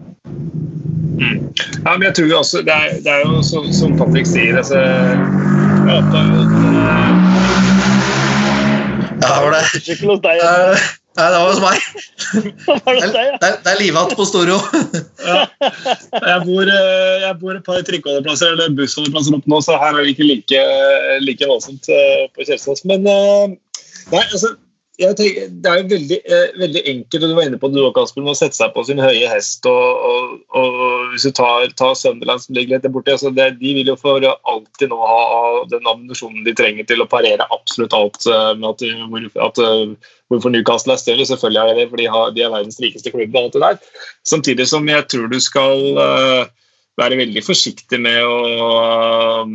[1.18, 1.48] Mm.
[1.84, 4.78] Ja, men jeg tror også, Det er, det er jo så, som Patrick sier altså,
[4.78, 5.98] jo,
[9.18, 11.07] Ja, det var det.
[11.18, 11.86] Nei, det var hos meg.
[12.68, 13.38] Var det deg, er, ja?
[13.42, 14.58] det er- det er livatt på Storo.
[15.32, 15.40] ja.
[16.14, 20.06] jeg, bor, eh, jeg bor et par trikkeholdeplasser eller bussholdeplasser opp nå, så her er
[20.06, 20.62] det ikke like,
[21.26, 22.84] like voldsomt eh, på Kjelsås.
[22.90, 23.58] Men eh,
[24.14, 24.54] nei, altså,
[24.98, 27.86] tenker, det er jo veldig, eh, veldig enkelt, og du var inne på det du
[27.86, 29.66] og Kasper, med å sette seg på sin høye hest.
[29.70, 33.60] og, og, og Hvis du tar, tar Sunderland som ligger litt der borte, altså det,
[33.62, 37.94] de vil jo for alltid nå ha den ammunisjonen de trenger til å parere absolutt
[37.94, 41.30] alt eh, med at, hvor, at eh, hvorfor Newcastle er større.
[41.30, 43.36] Selvfølgelig er det, for de, har, de er verdens rikeste klubb.
[43.36, 44.08] og alt det der.
[44.26, 46.48] Samtidig som jeg tror du skal eh,
[46.98, 49.46] være veldig forsiktig med å,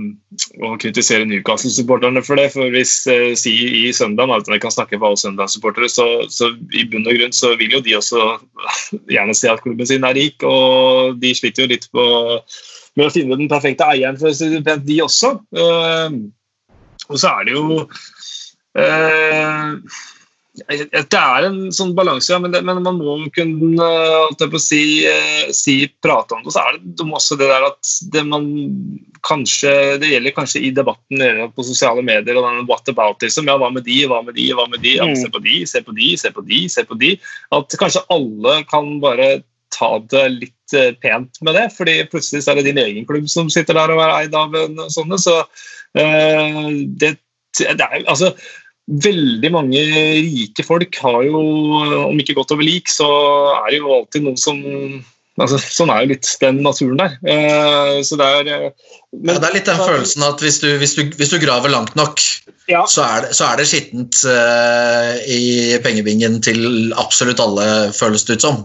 [0.63, 2.49] å kritisere Newcastle-supporterne for det.
[2.55, 6.53] For hvis eh, si i søndag, altså jeg kan snakke for alle Sunderland-supportere, så, så
[6.79, 8.23] i bunn og grunn så vil jo de også
[9.15, 12.07] gjerne se at klubben sin er rik, og de sliter jo litt på,
[12.99, 14.31] med å finne den perfekte eieren for
[14.87, 15.35] de også.
[15.59, 16.19] Eh,
[17.11, 17.83] og så er det jo
[18.79, 20.03] eh,
[20.53, 23.87] det er en sånn balanse, ja, men, det, men man må kunne
[24.37, 26.51] på å si, eh, si, prate om det.
[26.51, 28.51] Og så er det dumt også det der at det man
[29.23, 29.71] kanskje
[30.03, 31.23] Det gjelder kanskje i debatten
[31.55, 34.49] på sosiale medier og den what about, liksom, Ja, hva med de, hva med de,
[34.53, 34.97] hva med de?
[34.99, 35.17] Ja, Mm.
[35.17, 37.15] se på de, se på de, se på de, se på de.
[37.53, 42.53] At kanskje alle kan bare ta det litt eh, pent med det, fordi plutselig så
[42.53, 45.17] er det din egen klubb som sitter der og er eid av en sånne.
[45.17, 45.39] Så
[45.97, 46.69] eh,
[47.01, 47.17] det,
[47.59, 48.35] det er altså
[48.91, 51.39] Veldig mange rike folk har jo,
[52.09, 53.07] om ikke godt over lik, så
[53.63, 54.59] er det jo alltid noen som
[55.41, 57.15] altså, Sånn er jo litt den naturen der.
[57.23, 58.65] Eh, så det er eh,
[59.15, 61.71] men- Ja, det er litt den følelsen at hvis du, hvis du, hvis du graver
[61.73, 62.21] langt nok,
[62.69, 62.83] Ja.
[62.87, 68.39] så er det, så er det skittent eh, i pengebingen til absolutt alle, føles det
[68.39, 68.59] ut som.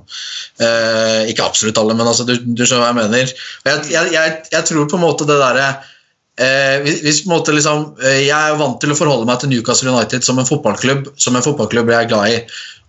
[0.60, 3.34] Eh, ikke absolutt alle, men altså, du, du skjønner hva jeg mener.
[3.70, 5.70] Jeg, jeg, jeg, jeg tror på en måte det derre
[6.40, 9.52] eh, hvis, på en måte liksom, eh, Jeg er vant til å forholde meg til
[9.54, 12.42] Newcastle United som en fotballklubb som en fotballklubb jeg er glad i.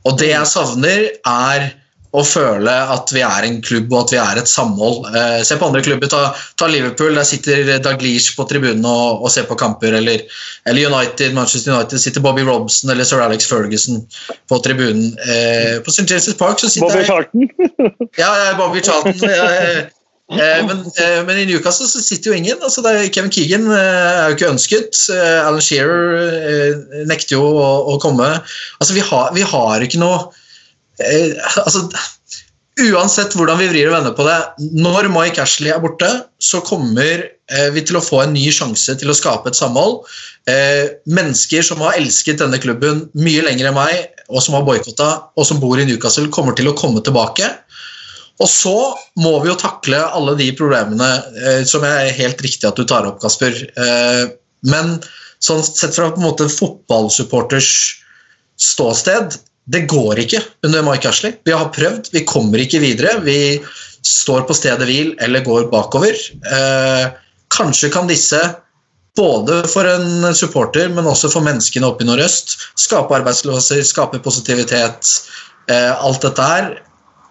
[0.08, 1.70] Og det jeg savner, er
[2.16, 5.08] å føle at vi er en klubb og at vi er et samhold.
[5.12, 6.08] Eh, se på andre klubber.
[6.08, 6.30] Ta,
[6.60, 9.98] ta Liverpool, der sitter Daglish på tribunen og, og ser på kamper.
[10.00, 10.24] Eller,
[10.68, 14.00] eller United, Manchester United sitter Bobby Robson eller sir Alex Ferguson
[14.48, 15.12] på tribunen.
[15.20, 16.08] Eh, på St.
[16.08, 17.48] James' Park så sitter Bobby Charlton.
[18.22, 19.28] ja, ja, Bobby Charlton.
[19.38, 19.52] ja,
[20.36, 22.60] eh, men, eh, men i Newcastle så sitter jo ingen.
[22.62, 25.00] altså er Kevin Keegan eh, er jo ikke ønsket.
[25.16, 28.28] Alan Shearer nekter jo å, å komme.
[28.78, 30.28] altså Vi har, vi har ikke noe
[31.62, 31.86] altså
[32.78, 34.36] Uansett hvordan vi vrir og vender på det,
[34.78, 36.06] når Mike Ashley er borte,
[36.38, 37.24] så kommer
[37.74, 40.04] vi til å få en ny sjanse til å skape et samhold.
[41.10, 45.48] Mennesker som har elsket denne klubben mye lenger enn meg, og som har boikotta, og
[45.50, 47.50] som bor i Newcastle, kommer til å komme tilbake.
[48.38, 48.76] Og så
[49.18, 51.08] må vi jo takle alle de problemene
[51.42, 53.56] eh, som er helt riktig at du tar opp, Kasper.
[53.74, 54.24] Eh,
[54.70, 54.98] men
[55.42, 57.72] sånn sett fra på en måte fotballsupporters
[58.58, 61.34] ståsted det går ikke under Mike Ashley.
[61.44, 63.18] Vi har prøvd, vi kommer ikke videre.
[63.20, 63.58] Vi
[64.06, 66.16] står på stedet hvil eller går bakover.
[66.48, 67.10] Eh,
[67.52, 68.40] kanskje kan disse,
[69.18, 75.10] både for en supporter, men også for menneskene oppe i nordøst, skape arbeidsplasser, skape positivitet,
[75.68, 76.70] eh, alt dette her.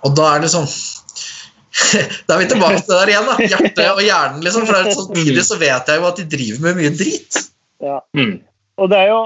[0.06, 0.68] Og da er det sånn
[2.28, 3.36] Da er vi tilbake til det der igjen, da.
[3.54, 4.66] Hjertet og hjernen, liksom.
[4.66, 7.42] For det er samtidig så vet jeg jo at de driver med mye drit.
[7.84, 8.00] Ja.
[8.18, 8.40] Mm.
[8.82, 9.22] Og det er jo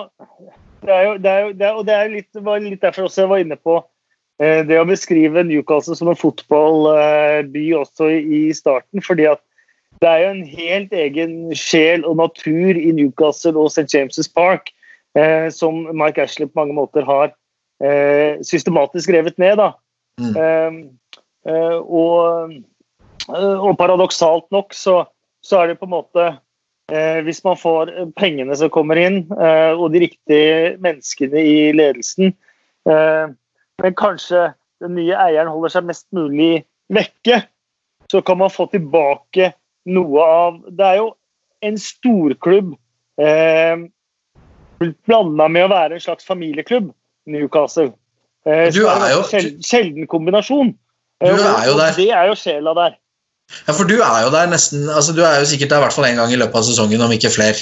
[0.82, 3.06] det er jo, det er jo, det er, og det er litt, var litt derfor
[3.06, 3.76] også jeg var inne på
[4.42, 9.04] eh, det å beskrive Newcastle som en fotballby også i, i starten.
[9.06, 9.44] fordi at
[10.02, 13.86] det er jo en helt egen sjel og natur i Newcastle og St.
[13.94, 14.72] James' Park
[15.14, 17.30] eh, som Mike Ashley på mange måter har
[17.84, 19.60] eh, systematisk revet ned.
[19.62, 19.76] da.
[20.22, 20.38] Mm.
[20.38, 22.54] Eh, eh, og,
[23.28, 25.02] eh, og paradoksalt nok så,
[25.42, 26.30] så er det på en måte
[26.92, 32.34] Eh, hvis man får pengene som kommer inn, eh, og de riktige menneskene i ledelsen,
[32.90, 33.32] eh,
[33.82, 34.50] men kanskje
[34.84, 37.46] den nye eieren holder seg mest mulig vekke,
[38.12, 39.54] så kan man få tilbake
[39.88, 41.08] noe av Det er jo
[41.64, 42.74] en storklubb
[43.22, 43.88] eh,
[45.08, 46.92] blanda med å være en slags familieklubb,
[47.32, 47.94] Newcastle.
[48.46, 50.72] Eh, Du er jo- en sjelden, kombinasjon.
[51.22, 51.92] Du Eh, er jo der.
[51.94, 52.96] Det er jo sjela der.
[53.68, 55.94] Ja, for du er jo der nesten altså Du er jo sikkert der i hvert
[55.94, 57.58] fall én gang i løpet av sesongen, om ikke flere.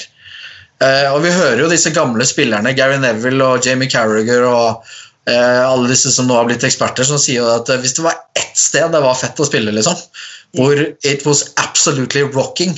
[0.80, 4.84] Eh, og vi hører jo disse gamle spillerne, Gary Neville og Jamie Carragher og
[5.26, 8.14] eh, alle disse som nå har blitt eksperter, som sier at eh, hvis det var
[8.34, 9.98] ett sted det var fett å spille, liksom,
[10.56, 10.72] hvor
[11.04, 12.72] it was absolutely rocking,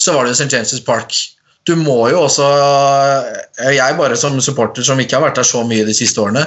[0.00, 0.48] så var det jo St.
[0.56, 1.12] James' Park.
[1.66, 2.46] du må jo også
[3.58, 6.46] Jeg bare som supporter som ikke har vært der så mye de siste årene,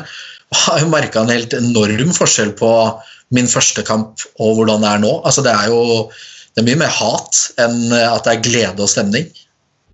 [0.56, 2.72] har jo merka en helt enorm forskjell på
[3.36, 5.14] min første kamp og hvordan det er nå.
[5.22, 5.84] Altså Det er jo
[6.56, 9.30] det er mye mer hat enn at det er glede og stemning.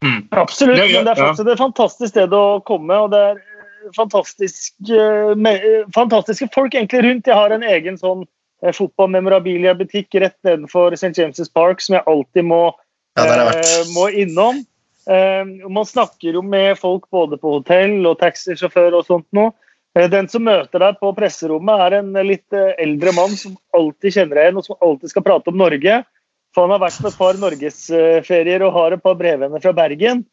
[0.03, 0.21] Mm.
[0.31, 2.95] Absolutt, men det er faktisk et fantastisk sted å komme.
[2.95, 3.41] og det er
[3.95, 4.73] fantastisk,
[5.93, 7.27] fantastiske folk egentlig rundt.
[7.27, 8.23] Jeg har en egen sånn
[8.63, 11.13] fotballmemorabilia-butikk rett nedenfor St.
[11.19, 12.63] James' Park som jeg alltid må,
[13.19, 13.51] ja,
[13.93, 14.63] må innom.
[15.05, 19.51] Man snakker jo med folk både på hotell og taxisjåfør og sånt nå.
[19.95, 24.49] Den som møter deg på presserommet, er en litt eldre mann som alltid kjenner deg
[24.49, 26.01] igjen, og som alltid skal prate om Norge.
[26.55, 30.25] For han har vært på et par norgesferier og har et par brevvenner fra Bergen.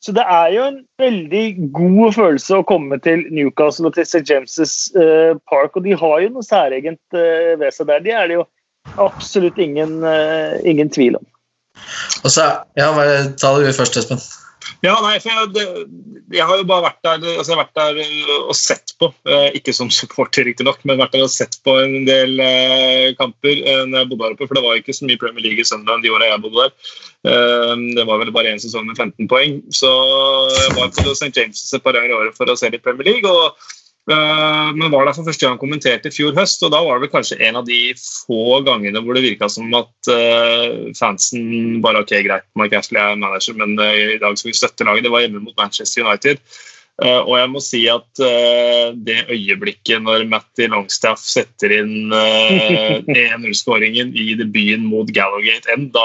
[0.00, 1.44] Så det er jo en veldig
[1.76, 4.22] god følelse å komme til Newcastle og til St.
[4.26, 4.90] James'
[5.50, 5.74] Park.
[5.74, 8.06] Og de har jo noe særegent ved seg der.
[8.06, 8.46] Det er det jo
[9.02, 9.98] absolutt ingen,
[10.62, 11.26] ingen tvil om.
[12.24, 12.46] Og så,
[12.78, 12.90] ja,
[13.38, 14.22] Ta det først, Espen.
[14.84, 15.86] Ja, nei, for jeg,
[16.32, 19.10] jeg, har jo bare vært der, altså jeg har vært der og sett på.
[19.28, 23.60] Eh, ikke som supporter, riktignok, men vært der og sett på en del eh, kamper
[23.60, 24.48] eh, når jeg bodde her oppe.
[24.48, 26.96] For det var ikke så mye Premier League i Sunderland de åra jeg bodde der.
[27.20, 29.58] Det var vel bare én sesong med 15 poeng.
[29.76, 29.90] Så
[30.56, 31.32] jeg var på St.
[31.36, 33.28] James et par ganger i året for å se litt Premier League.
[33.28, 33.56] og
[34.10, 37.12] men var der for første gang kommenterte i fjor høst, og da var det vel
[37.14, 42.16] kanskje en av de få gangene hvor det virka som at uh, fansen bare ok,
[42.26, 45.06] greit, Mark Ashley er manager, men uh, i dag skal vi støtte laget.
[45.06, 46.42] Det var hjemme mot Manchester United.
[47.00, 48.20] Og jeg må si at
[49.08, 52.12] det øyeblikket når Matty Longstaff setter inn
[53.08, 56.04] 1-0-skåringen i debuten mot Gallowgate End, da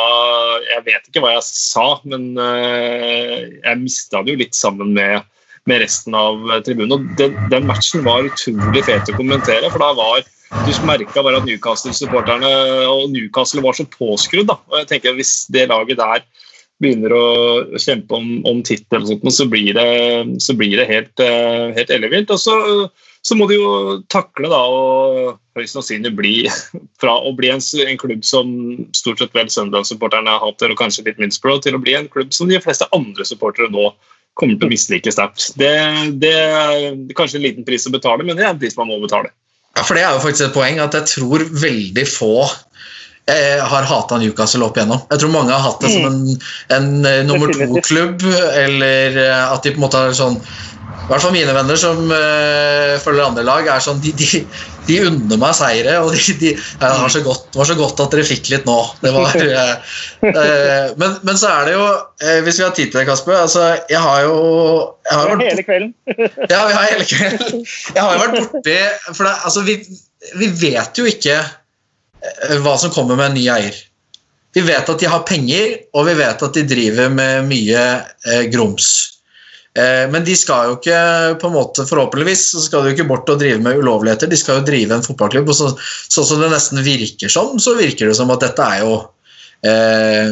[0.70, 5.28] Jeg vet ikke hva jeg sa, men jeg mista det jo litt sammen med
[5.70, 6.96] med resten av eh, tribunen.
[6.98, 10.26] Og den, den, matchen var utrolig fet å kommentere, for da var
[10.66, 12.50] du merka bare at Newcastle-supporterne
[12.88, 14.48] og Newcastle var så påskrudd.
[14.52, 16.24] da, og jeg tenker Hvis det laget der
[16.82, 17.26] begynner å
[17.80, 19.74] kjempe om, om tittel, så så blir
[20.78, 22.32] det helt, uh, helt ellevilt.
[22.32, 22.56] Og så,
[23.24, 26.34] så, må de jo takle da, og høyst sannsynlig bli
[27.02, 28.52] fra å bli en, en klubb som
[28.96, 32.52] stort sett vel Sunderland-supporterne hater, og kanskje litt Middlesbrough, til å bli en klubb som
[32.52, 33.90] de fleste andre supportere nå
[34.36, 35.50] kommer til å mislike sterkt.
[35.60, 35.72] Det,
[36.22, 39.00] det, er kanskje en liten pris å betale, men det er en pris man må
[39.04, 39.32] betale.
[39.76, 42.36] Ja, for Det er jo faktisk et poeng at jeg tror veldig få
[43.32, 45.04] eh, har hata Newcastle opp igjennom.
[45.12, 46.22] Jeg tror mange har hatt det som en,
[46.78, 48.24] en eh, nummer to-klubb,
[48.64, 50.40] eller eh, at de på en måte har sånn
[51.06, 54.40] i hvert fall mine venner som uh, følger andre lag, er sånn De, de,
[54.88, 56.00] de unner meg seire.
[56.02, 58.66] og de, de ja, det, var så godt, var så godt at dere fikk litt
[58.66, 58.78] nå.
[59.04, 61.86] Det var, uh, uh, men, men, så er det jo
[62.48, 64.36] Hvis vi har tid til det, Kasper altså, Jeg har jo
[65.06, 65.94] jeg har vært, Hele kvelden.
[66.54, 67.66] ja, vi har hele kvelden.
[67.94, 68.78] Jeg har jo vært borti
[69.12, 69.80] For det, altså, vi,
[70.42, 71.42] vi vet jo ikke
[72.66, 73.76] hva som kommer med en ny eier.
[74.58, 77.84] Vi vet at de har penger, og vi vet at de driver med mye
[78.50, 78.96] grums.
[79.76, 81.00] Eh, men de skal jo ikke,
[81.42, 84.32] på en måte, forhåpentligvis, så skal de jo ikke bort og drive med ulovligheter.
[84.32, 85.52] De skal jo drive en fotballklubb.
[85.52, 85.74] og så,
[86.12, 88.96] Sånn som det nesten virker som, så virker det som at dette er jo
[89.68, 90.32] eh,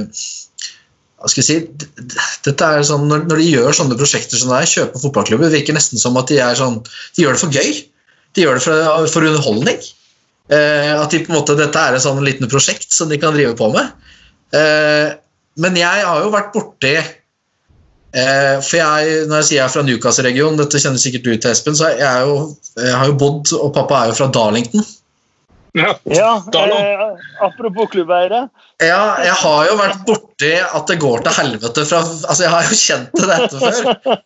[1.24, 2.08] hva skal jeg si,
[2.44, 5.62] dette er sånn, når, når, de gjør sånne prosjekter som det er, kjøper fotballklubber, det
[5.62, 6.82] virker nesten som at de er sånn,
[7.16, 7.78] de gjør det for gøy.
[8.36, 9.80] De gjør det for, for underholdning.
[10.52, 13.36] Eh, at de på en måte, dette er en sånn liten prosjekt som de kan
[13.36, 13.92] drive på med.
[14.52, 15.16] Eh,
[15.64, 16.96] men jeg har jo vært borti
[18.14, 21.78] for jeg, Når jeg sier jeg er fra Newcastle-regionen, dette kjenner sikkert du til, Espen,
[21.78, 22.36] så jeg, jo,
[22.78, 24.86] jeg har jo bodd, og pappa er jo fra Darlington.
[25.74, 27.00] Ja, ja eh,
[27.42, 28.48] Apropos klubbeiere.
[28.82, 32.70] Ja, jeg har jo vært borti at det går til helvete fra Altså, jeg har
[32.70, 34.22] jo kjent til dette før.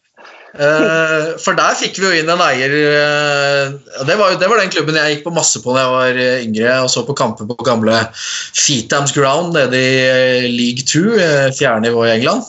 [0.58, 3.76] Eh, for der fikk vi jo inn en eier uh,
[4.08, 6.78] det, var, det, var, den klubben jeg gikk på masse på da jeg var yngre
[6.86, 12.08] og så på kamper på gamle Feethams Ground nede i League 2, uh, fjerde nivå
[12.08, 12.48] i England.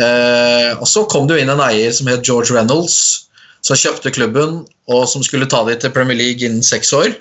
[0.00, 3.28] Eh, og Så kom det jo inn en eier som het George Reynolds,
[3.60, 7.12] som kjøpte klubben og som skulle ta dem til Premier League innen seks år.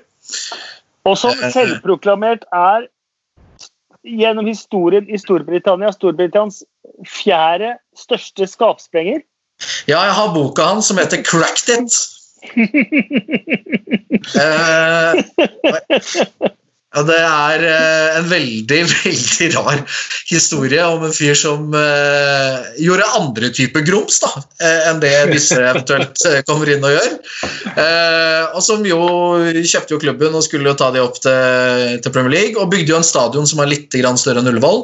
[1.09, 2.87] Og som eh, selvproklamert er
[4.07, 6.63] gjennom historien i Storbritannia Storbritannias
[7.07, 9.19] fjerde største skapsprenger.
[9.89, 12.15] Ja, jeg har boka hans som heter 'Cracked It'.
[14.39, 15.13] eh,
[16.89, 19.81] ja, Det er eh, en veldig veldig rar
[20.29, 25.57] historie om en fyr som eh, gjorde andre typer grums da, uh, enn det disse
[25.71, 26.17] eventuelt
[26.47, 27.15] kommer inn og gjør.
[28.55, 28.99] og som jo
[29.53, 32.57] kjøpte jo klubben og skulle jo ta de opp til, til, Premier League.
[32.59, 34.81] Og bygde jo en stadion som er litt større enn Ullevål.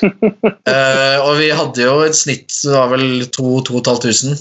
[1.26, 4.36] og vi hadde jo et snitt, det var vel 2500,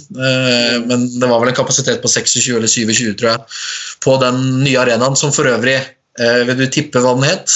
[0.89, 3.61] men det var vel en kapasitet på 26 eller 27, tror jeg,
[4.03, 7.53] på den nye arenaen, som for øvrig Eh, vil du tippe hva den het?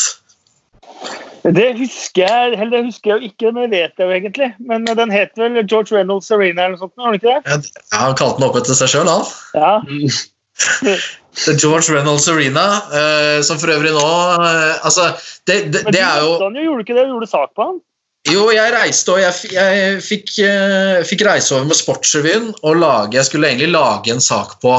[1.43, 4.47] Det husker jeg eller det husker jeg jo ikke, men det vet jeg jo egentlig.
[4.63, 6.93] Men den het vel George Reynolds Arena eller noe sånt?
[7.03, 7.73] Har den ikke det?
[7.91, 9.27] Ja, han kalte den opp etter seg sjøl, han.
[9.57, 9.73] Ja.
[11.59, 15.09] George Reynolds Arena, eh, som for øvrig nå eh, Altså,
[15.49, 17.07] det, det, Men det du er jo han jo, gjorde ikke det?
[17.07, 17.81] Du gjorde sak på han?
[18.29, 23.17] Jo, jeg reiste, og jeg, jeg fikk, eh, fikk reise over med Sportsrevyen og lage
[23.17, 24.77] Jeg skulle egentlig lage en sak på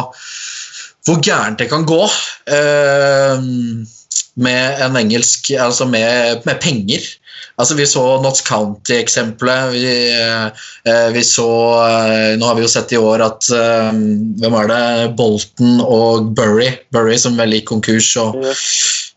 [1.05, 3.45] hvor gærent det kan gå eh,
[4.35, 7.05] med en engelsk Altså med, med penger.
[7.61, 9.75] Altså Vi så Notts County-eksempelet.
[9.77, 9.85] Vi,
[10.17, 11.49] eh, vi så
[11.85, 13.93] eh, Nå har vi jo sett i år at eh,
[14.41, 14.83] Hvem er det?
[15.21, 18.11] Bolton og Burry, Burry som vel gikk konkurs.
[18.17, 18.41] og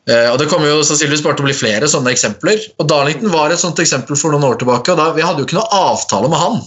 [0.08, 2.62] Eh, og Det kommer jo sannsynligvis bare til å bli flere sånne eksempler.
[2.80, 4.94] Og Darlington var et sånt eksempel for noen år tilbake.
[4.94, 6.62] og da, Vi hadde jo ikke noe avtale med han.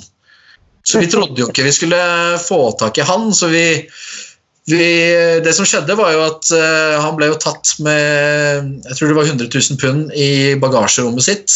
[0.85, 2.01] Så vi trodde jo ikke vi skulle
[2.41, 3.33] få tak i han.
[3.35, 3.65] så vi,
[4.73, 4.93] vi
[5.45, 9.19] Det som skjedde, var jo at uh, han ble jo tatt med jeg tror det
[9.19, 11.55] var 100 000 pund i bagasjerommet sitt.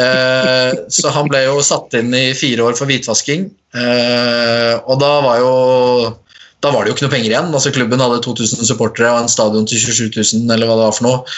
[0.00, 3.48] Eh, så han ble jo satt inn i fire år for hvitvasking.
[3.76, 5.54] Eh, og da var jo
[6.60, 7.52] da var det jo ikke noe penger igjen.
[7.56, 10.96] altså Klubben hadde 2000 supportere og en stadion til 27 000, eller hva det var
[10.96, 11.36] for noe.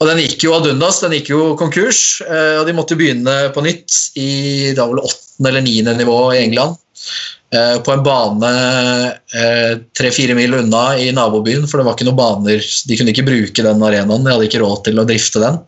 [0.00, 3.62] Og den gikk jo ad undas, den gikk jo konkurs, og de måtte begynne på
[3.62, 6.80] nytt i da vel åttende eller niende nivå i England.
[7.54, 8.52] Eh, På en bane
[9.96, 12.64] tre-fire mil unna i nabobyen, for det var ikke noen baner.
[12.88, 15.60] De kunne ikke bruke den arenaen, de hadde ikke råd til å drifte den.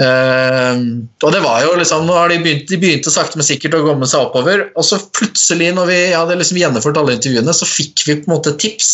[0.00, 0.78] Eh,
[1.22, 3.84] og det var jo liksom, nå har de begynt, de begynte sakte, men sikkert å
[3.86, 4.66] komme seg oppover.
[4.76, 8.36] Og så plutselig, når vi hadde liksom gjennomført alle intervjuene, så fikk vi på en
[8.36, 8.92] måte tips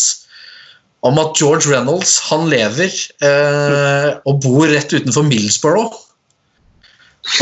[1.07, 2.91] om at George Reynolds han lever
[3.23, 6.05] eh, og bor rett utenfor Millsborough.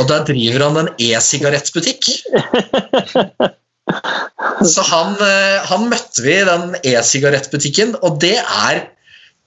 [0.01, 2.11] Og der driver han en e-sigarettbutikk.
[4.75, 8.87] Så han, eh, han møtte vi i den e-sigarettbutikken, og det er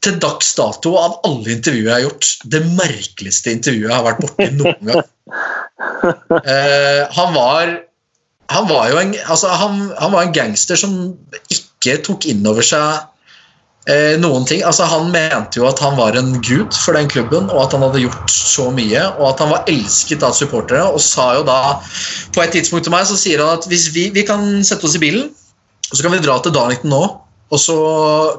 [0.05, 4.21] til dags dato av alle intervjuer jeg har gjort, det merkeligste intervjuet jeg har vært
[4.23, 5.01] borti noen gang.
[6.31, 7.73] Uh, han var
[8.49, 10.93] han var jo en, altså han, han var en gangster som
[11.53, 13.03] ikke tok inn over seg
[14.21, 14.59] noen ting.
[14.67, 17.81] Altså Han mente jo at han var en gud for den klubben, og at han
[17.87, 19.05] hadde gjort så mye.
[19.17, 20.83] Og at han var elsket av supportere.
[20.91, 21.79] Og sa jo da
[22.35, 24.97] På et tidspunkt til meg så sier han at hvis vi, vi kan sette oss
[24.99, 25.31] i bilen,
[25.89, 27.03] og så kan vi dra til Darlington nå.
[27.49, 27.77] Og så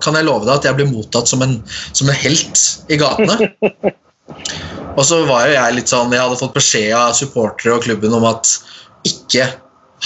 [0.04, 1.56] kan jeg love deg at jeg blir mottatt som en,
[1.90, 2.62] som en helt
[2.92, 3.50] i gatene.
[4.98, 8.14] Og så var jo jeg litt sånn Jeg hadde fått beskjed av supportere og klubben
[8.14, 8.52] om at
[9.06, 9.48] ikke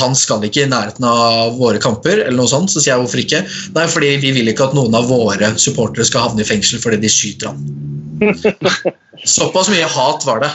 [0.01, 2.72] han skal ikke i nærheten av våre kamper, eller noe sånt.
[2.72, 3.42] Så sier jeg hvorfor ikke?
[3.76, 7.01] Nei, fordi vi vil ikke at noen av våre supportere skal havne i fengsel fordi
[7.05, 7.64] de skyter han.
[9.36, 10.53] Såpass mye hat var det.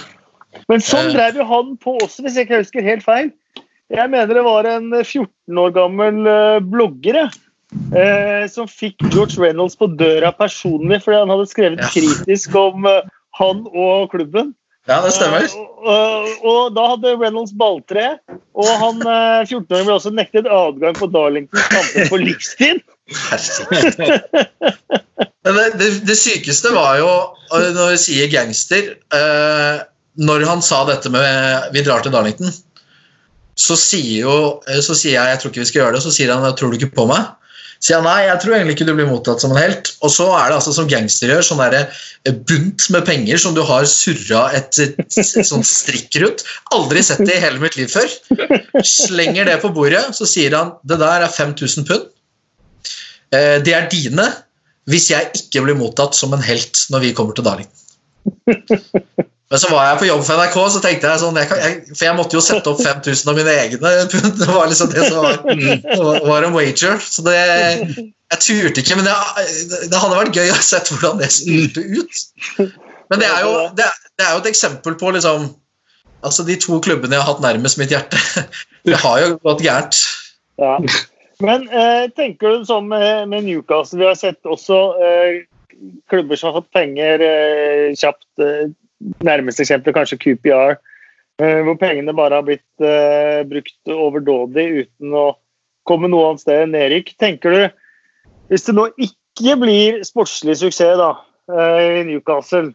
[0.70, 1.16] Men sånn Eh.
[1.16, 3.32] drev jo han på også, hvis jeg ikke husker helt feil.
[3.90, 9.78] Jeg mener det var en 14 år gammel eh, blogger eh, som fikk George Reynolds
[9.80, 13.08] på døra personlig fordi han hadde skrevet kritisk om eh,
[13.40, 14.54] han og klubben.
[14.90, 15.46] Ja, det stemmer.
[15.46, 18.08] Eh, og, og, og da hadde Reynolds balltre,
[18.58, 22.82] og han eh, 14-åringen ble også nektet adgang på Darlingtons kamper på livstid.
[25.46, 29.80] Men det, det, det sykeste var jo øh, når vi sier gangster eh,
[30.22, 32.54] Når han sa dette med 'vi drar til Darlington',
[33.58, 34.36] så sier, jo,
[34.70, 36.70] eh, så sier jeg 'jeg tror ikke vi skal gjøre det', så sier han 'tror
[36.70, 37.26] du ikke på meg'?
[37.80, 39.94] Sier han nei, jeg tror egentlig ikke du blir mottatt som en helt.
[40.04, 43.56] Og så er det altså som gangster gjør, sånn der eh, bunt med penger som
[43.56, 46.44] du har surra et, et, et sånt strikk rundt.
[46.76, 48.12] Aldri sett det i hele mitt liv før.
[48.84, 52.10] Slenger det på bordet, så sier han det der er 5000 pund.
[53.32, 54.28] Eh, Det er dine
[54.90, 57.76] hvis jeg ikke blir mottatt som en helt når vi kommer til Darlington.
[59.50, 61.78] Men så var jeg på jobb for NRK, så tenkte jeg sånn jeg kan, jeg,
[61.95, 64.36] For jeg måtte jo sette opp 5000 av mine egne pund.
[64.43, 67.00] Det var liksom det som var, det var- en wager.
[67.02, 69.56] Så det Jeg turte ikke, men jeg,
[69.89, 72.20] det hadde vært gøy å sett hvordan det spilte ut.
[73.10, 73.88] Men det er jo, det,
[74.22, 75.50] det er jo et eksempel på liksom
[76.20, 78.20] Altså de to klubbene jeg har hatt nærmest mitt hjerte.
[78.84, 79.95] Det har jo gått gærent.
[80.60, 80.74] Ja.
[81.39, 84.02] Men eh, tenker du sånn med, med Newcastle?
[84.02, 85.38] Vi har sett også eh,
[86.12, 88.28] klubber som har fått penger eh, kjapt.
[89.24, 90.76] Nærmeste eksempel kanskje QPR,
[91.41, 95.30] eh, hvor pengene bare har blitt uh, brukt overdådig uten å
[95.88, 97.14] komme noe annet sted enn nedrykk.
[97.22, 97.62] Tenker du,
[98.52, 101.14] hvis det nå ikke blir sportslig suksess da,
[101.54, 102.74] eh, i Newcastle,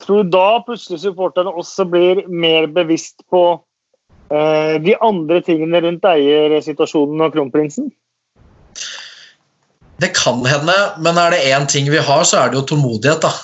[0.00, 3.44] tror du da plutselig supporterne også blir mer bevisst på
[4.32, 7.90] uh, de andre tingene rundt eiersituasjonen og kronprinsen?
[10.00, 13.20] Det kan hende, men er det én ting vi har, så er det jo tålmodighet,
[13.20, 13.34] da.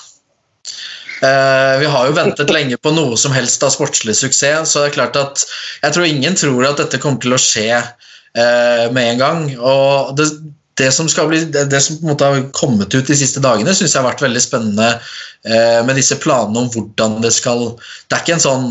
[1.25, 4.91] Eh, vi har jo ventet lenge på noe som helst av sportslig suksess, så det
[4.91, 5.47] er klart at
[5.83, 9.47] jeg tror ingen tror at dette kommer til å skje eh, med en gang.
[9.57, 10.29] Og det,
[10.77, 13.95] det som, bli, det, som, på en måte har kommet ut de siste dagene, syns
[13.95, 18.21] jeg har vært veldig spennende eh, med disse planene om hvordan det skal Det er
[18.21, 18.67] ikke en sånn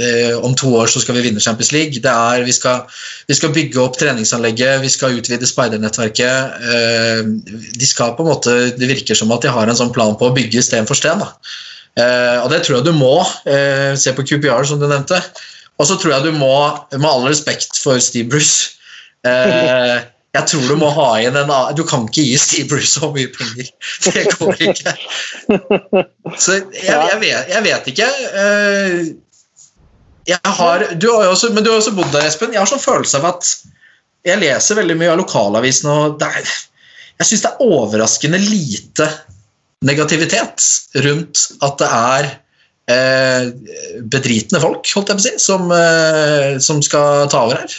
[0.00, 2.00] eh, om to år så skal vi vinne Champions League.
[2.00, 2.86] Det er vi skal,
[3.28, 6.64] vi skal bygge opp treningsanlegget, vi skal utvide speidernettverket.
[6.64, 7.26] Eh,
[7.76, 10.30] de skal på en måte, Det virker som at de har en sånn plan på
[10.30, 11.20] å bygge sten for sten.
[11.20, 11.34] da.
[12.00, 13.16] Eh, og det tror jeg du må.
[13.48, 15.20] Eh, se på QPR, som du nevnte.
[15.80, 16.54] Og så tror jeg du må,
[16.96, 18.76] med all respekt for Steve Bruce
[19.24, 20.00] eh,
[20.36, 23.10] jeg tror du må ha inn en annen Du kan ikke gi Steve Bruce så
[23.14, 23.70] mye penger.
[24.06, 24.94] Det går ikke.
[26.38, 28.08] Så jeg, jeg, vet, jeg vet, ikke.
[28.44, 29.00] Eh,
[30.30, 32.54] jeg har, du har også, men du har også bodd der, Espen.
[32.54, 33.50] Jeg har sånn følelse av at
[34.28, 36.46] jeg leser veldig mye av lokalavisene, og er,
[37.18, 39.08] jeg syns det er overraskende lite
[39.86, 40.64] negativitet
[41.04, 42.30] rundt at det er
[42.92, 43.52] eh,
[44.12, 47.78] bedritne folk, holdt jeg på å si, som, eh, som skal ta over her.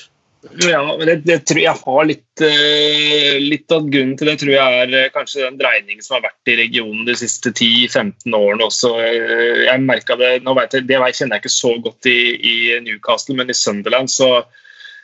[0.66, 4.52] Ja, men det, det, tror jeg har litt, eh, litt av grunnen til det tror
[4.56, 8.66] jeg er uh, kanskje den dreiningen som har vært i regionen de siste 10-15 årene
[8.66, 8.90] også.
[8.98, 13.38] Uh, jeg det, nå vet jeg, Det kjenner jeg ikke så godt i, i Newcastle,
[13.38, 14.32] men i Sunderland så,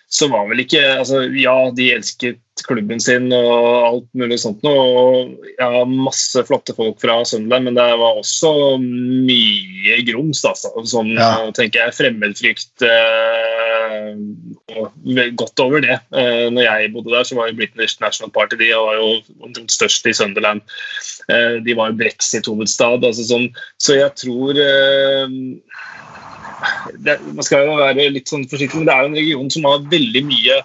[0.09, 5.33] så var vel ikke altså, Ja, de elsket klubben sin og alt mulig sånt Og
[5.59, 8.51] ja, masse flotte folk fra Sunderland, men det var også
[8.81, 10.41] mye grums.
[10.47, 11.51] Altså, sånn, ja.
[11.57, 14.15] tenker jeg, Fremmedfrykt eh,
[15.37, 15.99] godt over det.
[16.15, 19.09] Eh, når jeg bodde der, så var jo British National Party de var jo
[19.43, 20.65] omtrent størst i Sunderland.
[21.29, 23.05] Eh, de var brexit-hovedstad.
[23.05, 23.49] Altså, sånn,
[23.81, 25.37] så jeg tror eh,
[26.93, 29.69] det, man skal jo være litt sånn forsiktig, men det er jo en region som
[29.69, 30.57] har veldig mye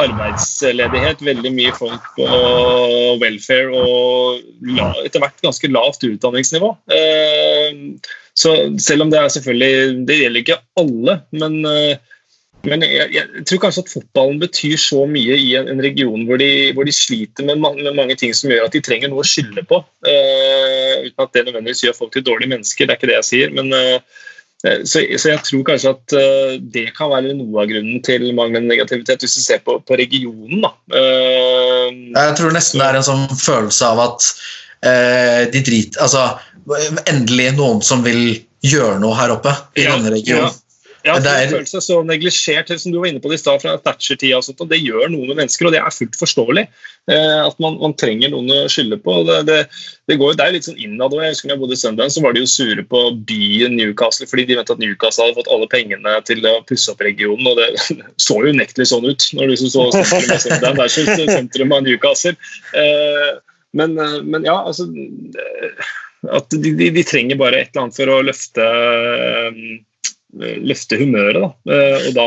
[0.00, 2.28] arbeidsledighet, veldig mye folk på
[3.20, 6.70] welfare og etter hvert ganske lavt utdanningsnivå.
[6.96, 7.82] Eh,
[8.32, 12.00] så selv om det er selvfølgelig Det gjelder ikke alle, men, eh,
[12.64, 16.40] men jeg, jeg, tror kanskje at fotballen betyr så mye i en, en region hvor
[16.40, 19.26] de, hvor de sliter med, man, med, mange ting som gjør at de trenger noe
[19.26, 19.82] å skylde på.
[20.06, 23.28] Uh, uten at det nødvendigvis gjør folk til dårlige mennesker, det er ikke det jeg
[23.34, 23.56] sier.
[23.58, 23.98] men Eh,
[24.62, 28.70] så, så, jeg tror kanskje at uh, det kan være noe av grunnen til manglende
[28.70, 30.62] negativitet, hvis du ser på, på regionen.
[30.92, 34.28] Uh, jeg tror nesten det er en sånn følelse av at
[34.86, 36.28] uh, de driter Altså
[37.10, 40.46] endelig noen som vil gjøre noe her oppe i ja, denne regionen.
[40.46, 40.61] Ja.
[41.02, 41.48] Ja, det er...
[41.50, 44.38] føler seg så neglisjert, som du var inne på det i stad, fra Thatcher-tida.
[44.38, 46.64] og Det gjør noe med mennesker, og det er fullt forståelig.
[47.10, 49.16] Eh, at man, man, trenger noen å skylde på.
[49.26, 49.58] Det, det,
[50.10, 51.16] det, går, det er jo litt sånn innad.
[51.18, 54.28] Jeg husker da jeg bodde i Sundance, så var de jo sure på byen Newcastle
[54.30, 57.50] fordi de mente at Newcastle hadde fått alle pengene til å pusse opp regionen.
[57.50, 57.96] og Det
[58.26, 62.36] så jo unektelig sånn ut når du så sentrum av Sunderland versus sentrum av Newcastle.
[62.78, 63.32] Eh,
[63.74, 64.86] men, eh, men ja, altså
[66.30, 68.66] at de, de, de, trenger bare et eller annet for å løfte
[70.40, 71.40] løfte humøret.
[71.40, 71.74] Da.
[71.74, 72.26] Eh, og da,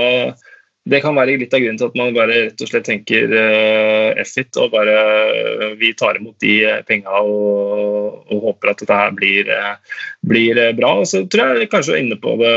[0.86, 4.42] det kan være litt av grunnen til at man bare rett og slett tenker uh,
[4.62, 9.50] og bare uh, vi tar imot de penga og, og, håper at dette her blir,
[10.22, 11.00] blir, bra.
[11.02, 12.56] Og så tror jeg kanskje inne på det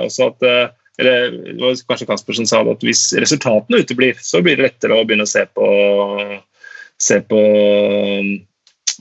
[0.00, 0.50] også at
[0.98, 4.64] eller det var kanskje Kasper som sa det, at hvis resultatene uteblir, så blir det
[4.64, 5.68] lettere å begynne å se på,
[6.98, 7.42] se på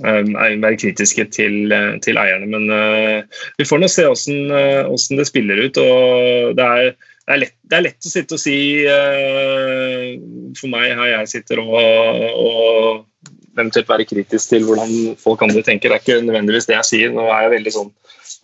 [0.03, 2.47] være kritiske til, uh, til eierne.
[2.47, 5.77] Men uh, vi får nå se hvordan, uh, det spiller ut.
[5.77, 6.91] og det er,
[7.27, 8.57] det er, lett, det er lett, å sitte og si
[10.55, 15.89] For meg her jeg sitter og, og eventuelt være kritisk til hvordan folk andre tenker.
[15.89, 17.11] Det er ikke nødvendigvis det jeg sier.
[17.11, 17.95] Nå er jeg veldig sånn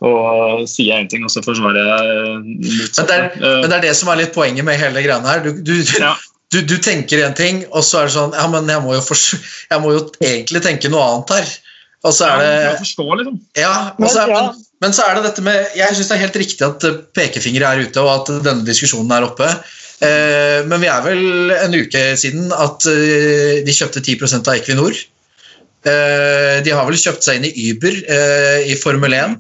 [0.04, 3.08] og sier jeg én ting, og så forsvarer jeg motsatt.
[3.08, 5.44] Men, men, det er det som er litt poenget med hele greia her.
[5.46, 6.12] Du, du, ja
[6.54, 9.04] du, du tenker en ting, og så er det sånn Ja, men jeg må jo,
[9.06, 9.20] for,
[9.72, 11.54] jeg må jo egentlig tenke noe annet her.
[12.04, 13.38] Og så er det ja, forstå, liksom.
[13.56, 13.74] ja,
[14.12, 16.66] så er, men, men, så er det dette med Jeg syns det er helt riktig
[16.68, 19.48] at pekefingre er ute, og at denne diskusjonen er oppe.
[20.04, 25.00] Eh, men vi er vel en uke siden at eh, de kjøpte 10% av Equinor.
[25.84, 29.40] Eh, de har vel kjøpt seg inn i Uber eh, i Formel 1.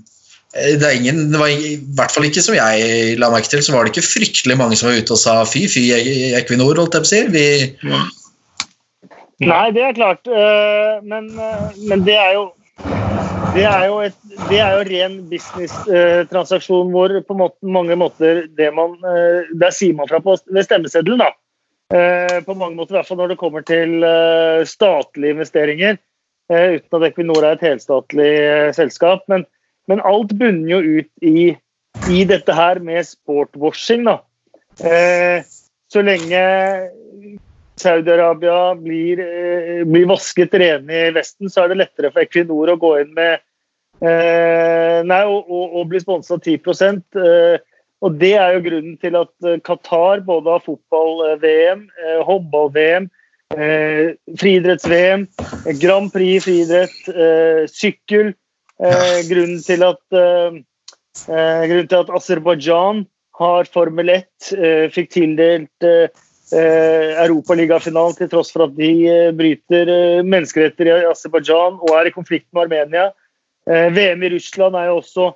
[0.53, 3.73] Eh, det, ingen, det var i hvert fall ikke som jeg la merke til, så
[3.73, 5.87] var det ikke fryktelig mange som var ute og sa fy, fy
[6.37, 7.21] Equinor, holdt jeg på å si.
[7.33, 7.45] Vi...
[9.43, 10.29] Nei, det er klart.
[10.29, 12.51] Eh, men, eh, men det er jo
[13.53, 14.15] det er jo, et,
[14.49, 20.09] det er jo ren business-transaksjon hvor på måte, mange måter det man Der sier man
[20.09, 21.29] fra på, ved stemmeseddelen, da.
[22.47, 24.01] På mange måter, i hvert fall når det kommer til
[24.65, 26.01] statlige investeringer.
[26.49, 28.33] Uten at Equinor er et helstatlig
[28.73, 29.21] selskap.
[29.29, 29.45] Men
[29.89, 31.53] men alt bunner jo ut i,
[32.11, 34.19] i dette her med sportwashing, da.
[34.81, 35.45] Eh,
[35.93, 36.43] så lenge
[37.79, 42.79] Saudi-Arabia blir, eh, blir, vasket rene i Vesten, så er det lettere for Equinor å
[42.81, 43.35] gå inn med
[44.01, 46.57] eh, Nei, og, og, og bli sponsa 10
[47.21, 47.61] eh,
[48.03, 53.07] og Det er jo grunnen til at eh, Qatar både har fotball-VM, eh, håndball-VM,
[53.55, 55.27] eh, friidretts-VM,
[55.79, 56.97] Grand Prix friidrett,
[57.71, 58.33] sykkel.
[58.83, 60.59] Eh, grunnen til at, eh,
[61.31, 63.05] eh, grunnen til at Aserbajdsjan
[63.39, 66.09] har Formel 1, eh, fikk tildelt eh,
[66.51, 69.87] eh, Europaligafinalen til tross for at de eh, bryter
[70.27, 73.11] menneskeretter i Aserbajdsjan og er i konflikt med Armenia.
[73.65, 75.29] VM i Russland er jo også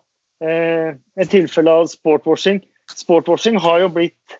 [0.44, 2.60] et tilfelle av sportwashing.
[2.92, 4.36] Sportwashing har jo blitt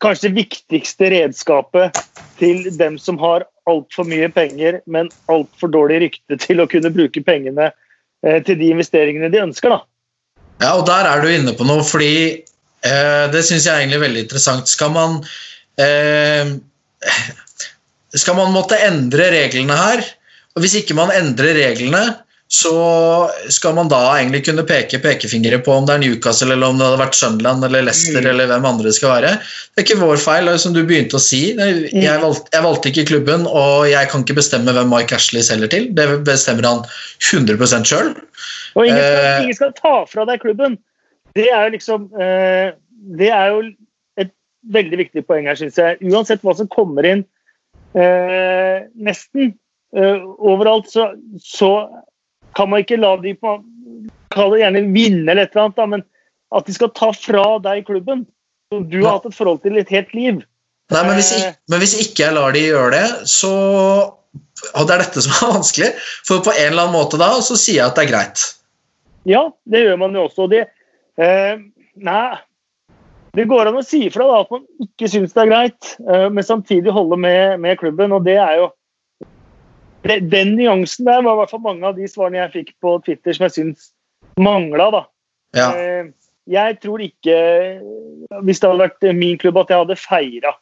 [0.00, 1.98] kanskje det viktigste redskapet
[2.38, 7.22] til dem som har altfor mye penger, men altfor dårlig rykte til å kunne bruke
[7.24, 9.74] pengene eh, til de investeringene de ønsker.
[9.74, 9.82] da.
[10.62, 14.04] Ja, og der er du inne på noe, fordi eh, det syns jeg er egentlig
[14.06, 14.70] veldig interessant.
[14.70, 15.20] Skal man
[15.80, 16.56] eh,
[18.18, 20.06] Skal man måtte endre reglene her?
[20.56, 22.16] Og hvis ikke man endrer reglene,
[22.48, 26.78] så skal man da egentlig kunne peke pekefingre på om det er Newcastle eller om
[26.80, 28.28] det hadde vært Sunderland eller Leicester Mm.
[28.30, 29.32] eller hvem andre det skal være.
[29.76, 31.52] Det er ikke vår feil, som du begynte å si.
[31.58, 31.90] Mm.
[31.92, 35.68] Jeg valgte, jeg valgte ikke klubben, og jeg kan ikke bestemme hvem Mike Ashley selger
[35.68, 35.90] til.
[35.92, 36.84] Det bestemmer han
[37.20, 38.14] 100 sjøl.
[38.76, 39.42] Og ingen skal, Eh.
[39.42, 40.78] ingen skal ta fra deg klubben.
[41.36, 42.72] Det er jo liksom eh,
[43.18, 43.62] Det er jo
[44.16, 44.32] et
[44.72, 45.98] veldig viktig poeng her, syns jeg.
[46.00, 47.24] Uansett hva som kommer inn,
[47.94, 49.54] eh, nesten
[49.94, 51.88] eh, overalt, så, så
[52.58, 53.58] kan man ikke la de på
[54.34, 56.02] Kall det gjerne vinne eller et eller annet, da, men
[56.58, 58.26] at de skal ta fra deg klubben
[58.68, 60.42] som du har hatt et forhold til et helt liv.
[60.92, 61.38] Nei, men hvis, Eh.
[61.40, 63.52] ikke, men hvis ikke jeg lar de gjøre det, så
[64.74, 65.88] Og det er dette som er vanskelig.
[66.28, 68.42] For på en eller annen måte da, så sier jeg at det er greit.
[69.28, 70.44] Ja, det gjør man jo også.
[70.44, 70.64] og Det,
[71.16, 71.60] eh,
[71.96, 72.38] nei,
[73.38, 76.44] det går an å si ifra at man ikke syns det er greit, eh, men
[76.44, 78.12] samtidig holde med, med klubben.
[78.12, 78.68] og det er jo
[80.06, 82.98] det, Den nyansen der var i hvert fall mange av de svarene jeg fikk på
[83.06, 83.90] Twitter som jeg syns
[84.38, 84.90] mangla.
[84.94, 85.02] da.
[85.56, 85.68] Ja.
[85.74, 86.10] Eh,
[86.48, 87.38] jeg tror ikke,
[88.46, 90.54] hvis det hadde vært min klubb, at jeg hadde feira.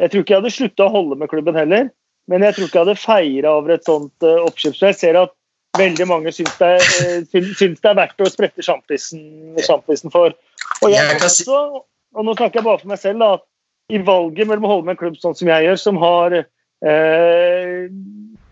[0.00, 1.90] Jeg tror ikke jeg hadde slutta å holde med klubben heller,
[2.30, 4.74] men jeg tror ikke jeg hadde feira over et sånt uh, oppkjøp.
[4.74, 5.34] Så jeg ser at
[5.78, 6.72] veldig mange syns det,
[7.04, 10.34] eh, syns, det er verdt å sprette sjampisen for.
[10.80, 11.60] Og jeg også,
[12.16, 14.88] og nå snakker jeg bare for meg selv, da, at i valget mellom å holde
[14.88, 17.86] med en klubb sånn som jeg gjør, som har eh,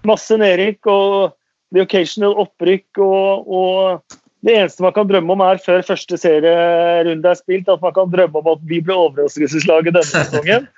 [0.07, 1.36] masse nedrykk og
[1.74, 7.30] the occasional opprykk og, og det eneste man kan drømme om er før første serierunde
[7.30, 10.68] er spilt, at man kan drømme om at vi blir overraskelseslaget denne sesongen.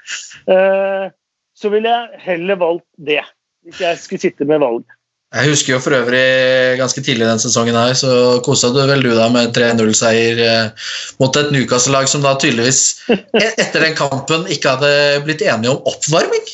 [0.50, 1.10] Eh,
[1.54, 3.20] så ville jeg heller valgt det,
[3.66, 4.86] hvis jeg skulle sitte med valg.
[5.30, 9.12] Jeg husker jo for øvrig ganske tidlig den sesongen her, så kosa du vel du
[9.12, 10.88] deg med 3-0-seier eh,
[11.20, 12.80] mot et Newcastle-lag som da tydeligvis
[13.12, 16.48] e- etter den kampen ikke hadde blitt enige om oppvarming.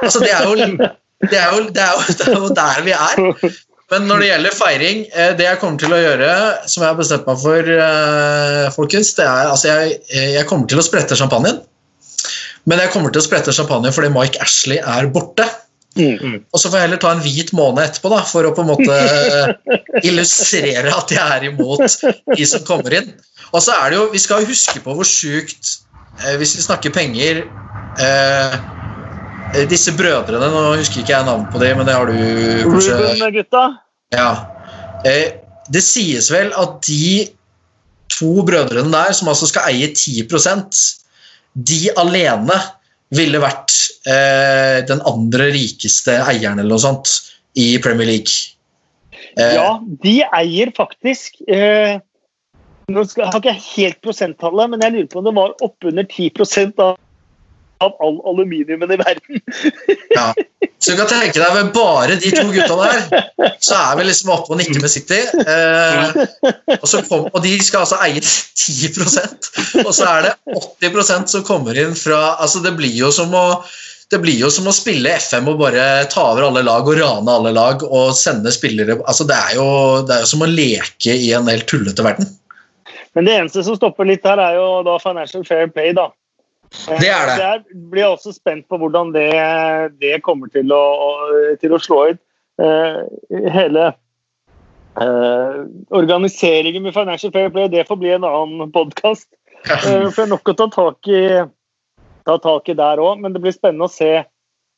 [0.00, 0.88] Altså, det er jo,
[1.24, 3.56] det er jo, det er jo, det er jo der vi er.
[3.92, 6.30] Men når det gjelder feiring, eh, det jeg kommer til å gjøre,
[6.66, 10.82] som jeg har bestemt meg for, eh, folkens, det er altså jeg, jeg kommer til
[10.82, 11.62] å sprette champagnen.
[12.66, 15.46] Men jeg kommer til å sprette champagne fordi Mike Ashley er borte.
[16.52, 18.72] Og så får jeg heller ta en hvit måned etterpå da, for å på en
[18.74, 18.96] måte
[20.08, 21.84] illustrere at jeg er imot
[22.34, 23.14] de som kommer inn.
[23.54, 25.76] Og så er det jo, Vi skal huske på hvor sjukt
[26.24, 27.44] eh, Hvis vi snakker penger
[28.02, 28.56] eh,
[29.70, 32.16] Disse brødrene Nå husker ikke jeg navnet på dem, men det har du
[32.66, 33.64] kanskje Ruben-gutta.
[34.16, 34.30] ja.
[35.06, 37.26] Eh, det sies vel at de
[38.12, 40.78] to brødrene der, som altså skal eie 10%
[41.56, 42.56] de alene
[43.14, 43.74] ville vært
[44.08, 47.12] eh, den andre rikeste eieren eller noe sånt
[47.58, 48.34] i Premier League.
[49.38, 51.98] Eh, Ja, de eier faktisk eh,
[52.86, 56.06] Nå skal, har ikke jeg helt prosenttallet, men jeg lurer på om det var oppunder
[56.06, 56.98] 10% av,
[57.84, 59.40] av all aluminiumen i verden.
[60.16, 60.34] ja.
[60.78, 63.24] Så du kan tenke deg med bare de to gutta der,
[63.64, 65.22] så er vi liksom oppe og nikker med City.
[65.24, 66.20] Eh,
[66.76, 70.32] og, så kom, og de skal altså eie 10% og så er det
[70.84, 73.46] 80% som kommer inn fra altså Det blir jo som å
[74.12, 77.32] det blir jo som å spille FM og bare ta over alle lag og rane
[77.32, 79.66] alle lag og sende spillere altså Det er jo,
[80.06, 82.28] det er jo som å leke i en helt tullete verden.
[83.16, 86.10] Men det eneste som stopper litt her, er jo da Financial Fair Play, da.
[86.70, 87.36] Det er det.
[87.40, 89.30] Jeg blir også spent på hvordan det,
[90.00, 90.84] det kommer til å,
[91.60, 92.22] til å slå ut.
[92.62, 93.00] Eh,
[93.52, 93.86] hele
[95.00, 95.58] eh,
[95.92, 99.28] organiseringen med Financial Fair Play, det får bli en annen podkast.
[99.66, 101.22] Eh, for det er nok å ta tak i,
[102.26, 104.14] ta tak i der òg, men det blir spennende å se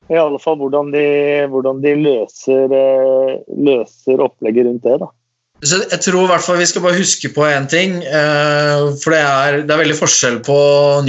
[0.08, 1.06] i alle fall hvordan de,
[1.52, 2.72] hvordan de løser,
[3.52, 4.96] løser opplegget rundt det.
[5.04, 5.10] da.
[5.66, 7.96] Så jeg tror i hvert fall vi skal bare huske på én ting.
[8.06, 10.58] eh, For det er, det er veldig forskjell på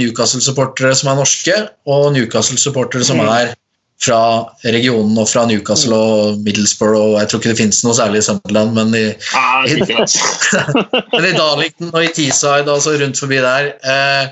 [0.00, 1.54] Newcastle-supportere som er norske,
[1.86, 3.28] og Newcastle-supportere som Mm.
[3.30, 3.54] er
[4.00, 7.14] fra regionen og fra Newcastle og Middlesbrough.
[7.14, 9.74] og Jeg tror ikke det finnes noe særlig i Sunderland, men i, Ja, i,
[11.20, 13.74] men i Darlington og i Teesside, altså rundt forbi der.
[13.84, 14.26] Eh,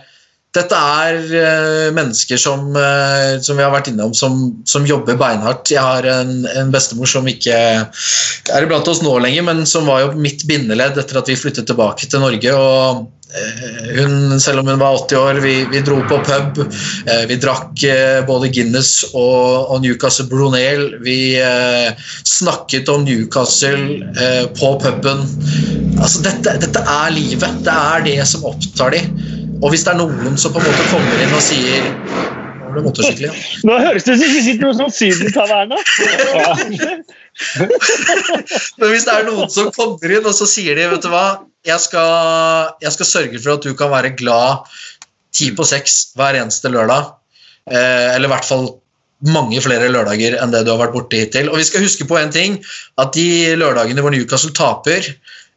[0.57, 4.39] dette er uh, mennesker som, uh, som, vi har vært innom, som,
[4.69, 5.69] som jobber beinhardt.
[5.75, 10.07] Jeg har en, en, bestemor som ikke er iblant oss nå lenger, men som var
[10.07, 12.57] jo mitt bindeledd etter at vi flyttet tilbake til Norge.
[12.57, 16.65] og uh, hun, Selv om hun var 80 år, vi, vi dro på pub.
[17.29, 17.85] vi drakk
[18.29, 20.95] både Guinness og, og Newcastle Brunel.
[21.05, 21.37] Vi
[22.25, 24.01] snakket om Newcastle
[24.57, 25.27] på puben.
[25.99, 27.61] Altså, dette, dette er livet.
[27.69, 29.37] Det er det som opptar dem.
[29.59, 31.95] Og hvis det er noen som på en måte kommer inn og sier Nå
[32.69, 33.39] var det motorsykkel igjen.
[33.65, 35.77] Nå høres det ut som vi sitter noe sånn sydentaverna.
[38.79, 41.27] Men hvis det er noen som kommer inn og så sier de, vet du hva,
[41.67, 42.11] jeg skal,
[42.85, 44.69] jeg skal sørge for at du kan være glad
[45.35, 47.03] ti på seks hver eneste lørdag.
[47.73, 48.67] Eh, eller i hvert fall
[49.27, 51.51] mange flere lørdager enn det du har vært borte hittil.
[51.51, 52.59] Og vi skal huske på en ting,
[53.01, 55.01] at de lørdagene hvor Newcastle taper,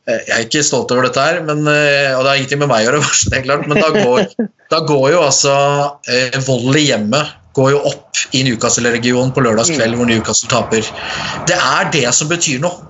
[0.10, 2.88] jeg er ikke stolt over dette, her, men, eh, og det har ingenting med meg
[2.88, 5.54] å gjøre, det klart, men da går, da går jo altså
[6.10, 10.88] eh, vold i hjemmet går jo opp i Newcastle-regionen på lørdagskveld hvor Newcastle taper.
[11.50, 12.88] Det er det som betyr noe.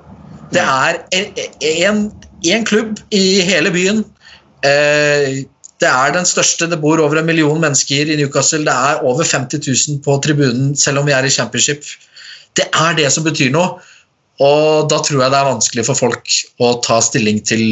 [0.54, 4.04] Det er én klubb i hele byen.
[4.68, 5.42] Eh,
[5.82, 6.70] det er den største.
[6.70, 8.62] Det bor over en million mennesker i Newcastle.
[8.68, 11.88] Det er over 50 000 på tribunen, selv om vi er i championship.
[12.58, 13.80] Det er det som betyr noe.
[14.42, 17.66] Og da tror jeg det er vanskelig for folk å ta stilling til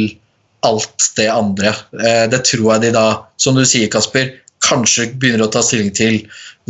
[0.66, 1.74] alt det andre.
[1.96, 3.06] Eh, det tror jeg de da,
[3.40, 4.34] som du sier, Kasper,
[4.66, 6.20] kanskje begynner å ta stilling til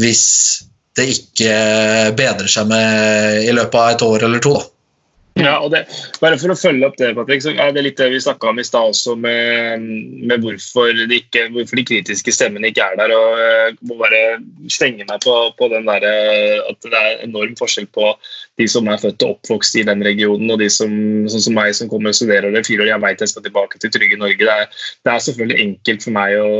[0.01, 0.26] hvis
[0.99, 1.55] det ikke
[2.18, 4.55] bedrer seg med i løpet av et år eller to.
[4.59, 4.68] da.
[5.38, 5.84] Ja, og det,
[6.20, 8.59] bare For å følge opp det, Patrick, så er det litt det vi snakka om
[8.61, 9.84] i stad også, med,
[10.26, 13.14] med hvorfor, de ikke, hvorfor, de kritiske stemmene ikke er der.
[13.14, 14.22] og Jeg må bare
[14.72, 16.07] stenge meg på, på den der,
[16.66, 18.11] at det er enorm forskjell på
[18.59, 20.93] de som er født og oppvokst i den regionen, og de som,
[21.33, 22.93] sånn som meg som kommer og studerer det fire år.
[22.93, 24.41] Jeg vet jeg skal tilbake til trygge Norge.
[24.43, 26.51] Det er, det er selvfølgelig enkelt for meg å,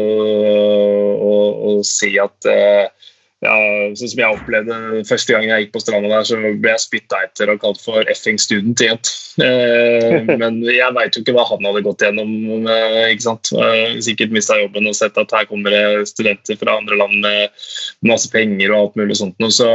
[1.31, 1.35] å,
[1.71, 3.10] å si at uh,
[3.41, 3.53] ja,
[3.97, 4.79] sånn som jeg opplevde
[5.09, 8.05] Første gang jeg gikk på stranda der, så ble jeg spytta etter og kalt for
[8.13, 9.01] effing student igjen.
[9.41, 12.35] Eh, men jeg veit jo ikke hva han hadde gått gjennom.
[12.69, 13.53] Eh, ikke sant?
[13.57, 17.65] Eh, sikkert mista jobben og sett at her kommer det studenter fra andre land med
[18.13, 19.41] masse penger og alt mulig sånt.
[19.57, 19.71] Så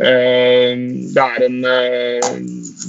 [0.00, 0.72] eh,
[1.12, 2.32] det er en eh,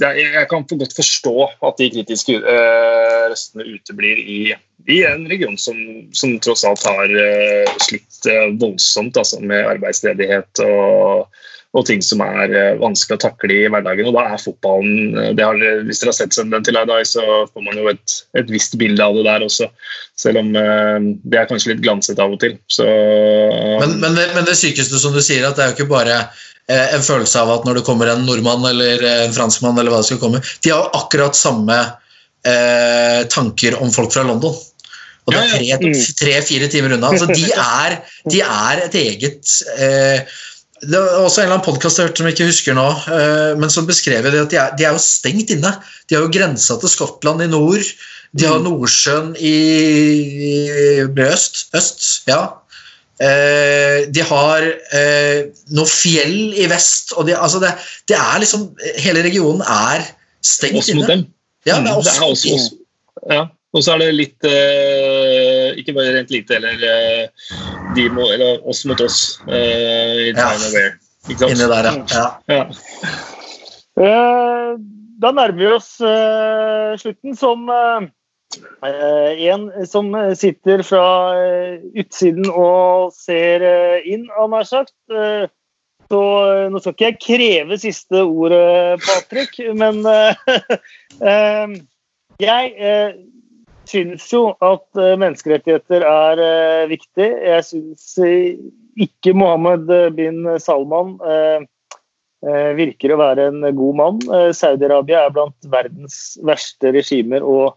[0.00, 4.40] det er, Jeg kan for godt forstå at de kritiske eh, røstene uteblir i
[4.86, 5.76] i en region som,
[6.12, 11.26] som tross alt har uh, slitt uh, voldsomt altså, med arbeidsledighet og,
[11.74, 14.06] og, ting som er uh, vanskelig å takle i hverdagen.
[14.06, 15.58] Og da er fotballen har,
[15.88, 18.78] Hvis dere har sett den til i dag, så får man jo et, et, visst
[18.78, 19.70] bilde av det der også.
[20.16, 22.54] Selv om det er kanskje litt glanset av og til.
[22.70, 25.92] Så, men, men, det, men det sykeste, som du sier, at det er jo ikke
[25.92, 26.22] bare
[26.66, 30.08] en følelse av at når det kommer en nordmann eller en franskmann, eller hva det
[30.08, 31.76] skal komme, de har akkurat samme
[32.46, 34.56] eh, tanker om folk fra London.
[35.26, 35.86] Og det er
[36.18, 37.10] tre-fire timer unna.
[37.18, 37.48] Så de,
[37.84, 40.36] er, de er et eget eh,
[40.84, 43.52] det var også en eller annen podkast jeg hørte som jeg ikke husker nå, eh,
[43.56, 45.72] men som beskrev det at de er, de er, jo stengt inne.
[46.04, 47.86] De har jo grensa til Skottland i nord.
[48.36, 48.66] De har mm.
[48.66, 49.56] Nordsjøen i,
[51.24, 51.62] øst.
[51.76, 52.42] øst ja.
[53.16, 57.14] Eh, de har eh, noe fjell i vest.
[57.16, 57.72] og de, altså det,
[58.12, 58.68] det, er liksom
[59.00, 60.04] Hele regionen er
[60.44, 61.22] stengt inne.
[61.66, 63.44] Ja, det er oss, det er også, også Ja.
[63.76, 67.24] Og så er det litt uh, Ikke bare rent lite, eller, uh,
[67.96, 70.70] de må, eller oss mot oss uh, i time ja.
[70.70, 70.92] aware.
[71.26, 72.26] Inni der, ja.
[72.46, 72.60] ja.
[75.18, 75.88] da nærmer vi oss
[77.02, 77.64] slutten som
[78.86, 81.02] en som sitter fra
[81.98, 83.66] utsiden og ser
[84.06, 84.94] inn, har sagt.
[86.06, 86.22] Så
[86.70, 89.98] nå skal ikke jeg kreve siste ordet, Patrick, men
[92.46, 92.92] jeg
[93.90, 96.44] syns jo at menneskerettigheter er
[96.90, 97.26] viktig.
[97.26, 101.16] Jeg syns ikke Mohammed bin Salman
[102.78, 104.22] virker å være en god mann.
[104.54, 107.74] Saudi-Arabia er blant verdens verste regimer og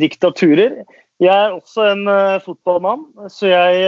[0.00, 0.80] diktaturer.
[1.22, 2.08] Jeg er også en
[2.42, 3.86] fotballmann, så jeg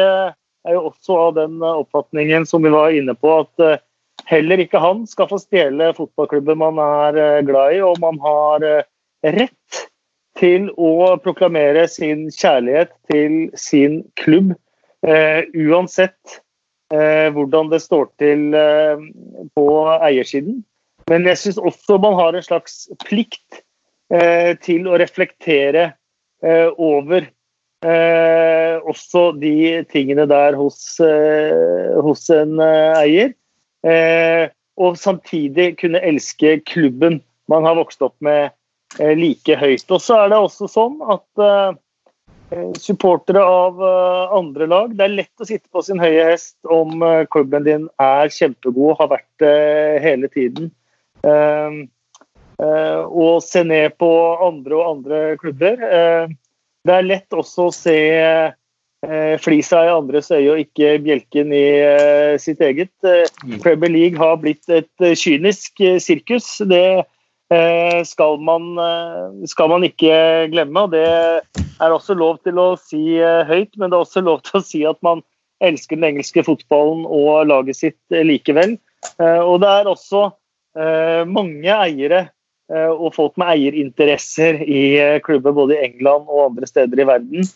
[0.68, 5.06] er jo også av den oppfatningen som vi var inne på, at heller ikke han
[5.08, 8.66] skal få stjele fotballklubben man er glad i, og man har
[9.24, 9.84] rett
[10.38, 14.54] til å proklamere sin kjærlighet til sin klubb,
[15.06, 16.38] eh, uansett
[16.94, 19.06] eh, hvordan det står til eh,
[19.58, 19.66] på
[19.98, 20.62] eiersiden.
[21.10, 23.62] Men jeg syns også man har en slags plikt
[24.12, 25.92] eh, til å reflektere
[26.44, 27.30] eh, over
[27.86, 33.34] eh, også de tingene der hos, hos en eier.
[34.78, 38.50] og samtidig kunne elske klubben man har vokst opp med
[38.96, 39.84] Eh, like høyt.
[39.92, 41.76] Og så er det også sånn at uh,
[42.80, 43.82] supportere av
[44.38, 44.94] andre lag.
[44.96, 49.10] Det er lett å sitte på sin høye hest om klubben din er kjempegod, har
[49.12, 50.70] vært det hele tiden.
[53.12, 54.08] Og se ned på
[54.48, 55.84] andre og andre klubber.
[56.88, 57.98] Det er lett også å se
[59.44, 61.66] flisa i andres øye og ikke bjelken i
[62.42, 62.90] sitt eget.
[63.04, 63.60] Mm.
[63.62, 66.48] Premier League har blitt et kynisk sirkus.
[66.66, 67.04] Det
[67.48, 70.80] Eh, skal man, eh, skal man ikke glemme.
[70.80, 71.00] og Det
[71.80, 74.64] er også lov til å si eh, høyt, men det er også lov til å
[74.64, 75.22] si at man
[75.64, 78.76] elsker den engelske fotballen og laget sitt likevel.
[79.18, 80.20] Og det er også
[81.26, 82.28] mange eiere
[82.68, 84.82] og folk med eierinteresser i
[85.24, 87.46] klubber både i England og andre steder i verden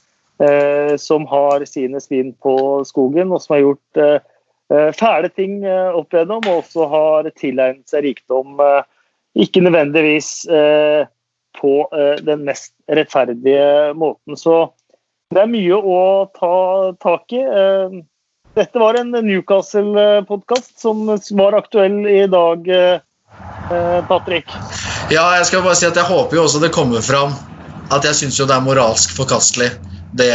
[0.98, 2.54] som har sine svin på
[2.88, 8.56] skogen, og som har gjort fæle ting opp igjennom, og også har tilegnet seg rikdom
[9.38, 11.06] ikke nødvendigvis eh,
[11.60, 14.36] på eh, den mest rettferdige måten.
[14.36, 14.72] Så
[15.32, 16.00] det er mye å
[16.36, 16.56] ta
[17.00, 17.40] tak i.
[17.40, 18.00] Eh,
[18.58, 21.06] dette var en Newcastle-podkast som
[21.38, 22.68] var aktuell i dag,
[24.08, 24.50] Patrick.
[25.12, 27.32] Ja, jeg skal bare si at jeg håper jo også det kommer fram
[27.92, 29.70] at jeg syns jo det er moralsk forkastelig,
[30.16, 30.32] det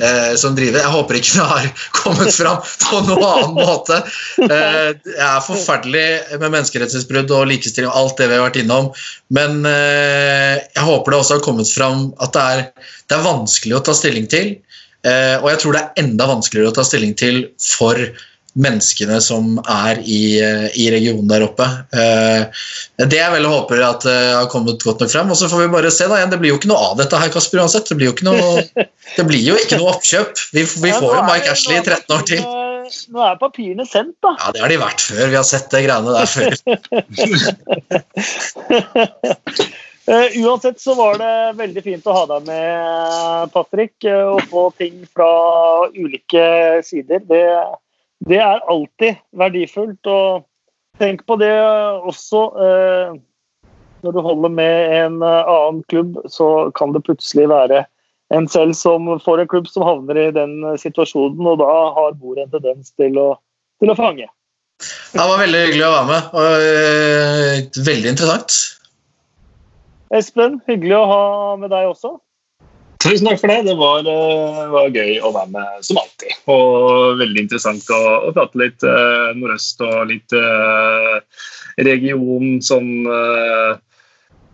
[0.00, 0.80] eh, som driver.
[0.82, 1.68] Jeg håper ikke det har
[2.00, 4.00] kommet fram på noen annen måte.
[4.44, 8.90] Eh, det er forferdelig med menneskerettighetsbrudd og likestilling og alt det vi har vært innom,
[9.36, 12.66] men eh, jeg håper det også har kommet fram at det er,
[13.08, 14.56] det er vanskelig å ta stilling til.
[15.08, 17.96] Eh, og jeg tror det er enda vanskeligere å ta stilling til for
[18.60, 20.38] menneskene som er i,
[20.74, 21.66] i, regionen der oppe.
[21.96, 22.62] Eh,
[23.00, 25.32] det jeg vel håper at det har kommet godt nok frem.
[25.32, 26.08] Og så får vi bare se.
[26.10, 27.88] da igjen, Det blir jo ikke noe av dette her, Kasper, uansett.
[27.90, 28.64] Det blir jo ikke noe,
[29.18, 30.48] det blir jo ikke noe oppkjøp.
[30.56, 32.48] Vi, vi får jo Mike Ashley i 13 år til.
[33.10, 34.34] Nå er papirene sendt, da.
[34.38, 35.28] Ja, det har de vært før.
[35.30, 36.50] Vi har sett det greiene der før.
[40.10, 43.94] Uh, uansett så var det veldig fint å ha deg med, Patrick.
[44.04, 45.30] Å få ting fra
[45.94, 46.44] ulike
[46.86, 47.22] sider.
[47.30, 47.44] Det,
[48.28, 50.06] det er alltid verdifullt.
[50.06, 50.46] Og
[51.00, 51.54] tenk på det
[52.08, 53.14] også eh,
[54.04, 57.84] når du holder med en eh, annen klubb, så kan det plutselig være
[58.34, 62.18] en selv som får en klubb som havner i den eh, situasjonen, og da har
[62.18, 63.30] bordet en tendens til å,
[63.82, 64.28] til å fange.
[64.80, 68.58] Det var veldig hyggelig å være med, og øh, veldig interessant.
[70.16, 71.24] Espen, hyggelig å ha
[71.60, 72.16] med deg også.
[73.00, 73.62] Tusen takk for det.
[73.64, 76.34] Det var, eh, var, gøy å være med som alltid.
[76.52, 81.46] Og veldig interessant å, å prate litt eh, nordøst og litt eh,
[81.86, 83.78] region som eh,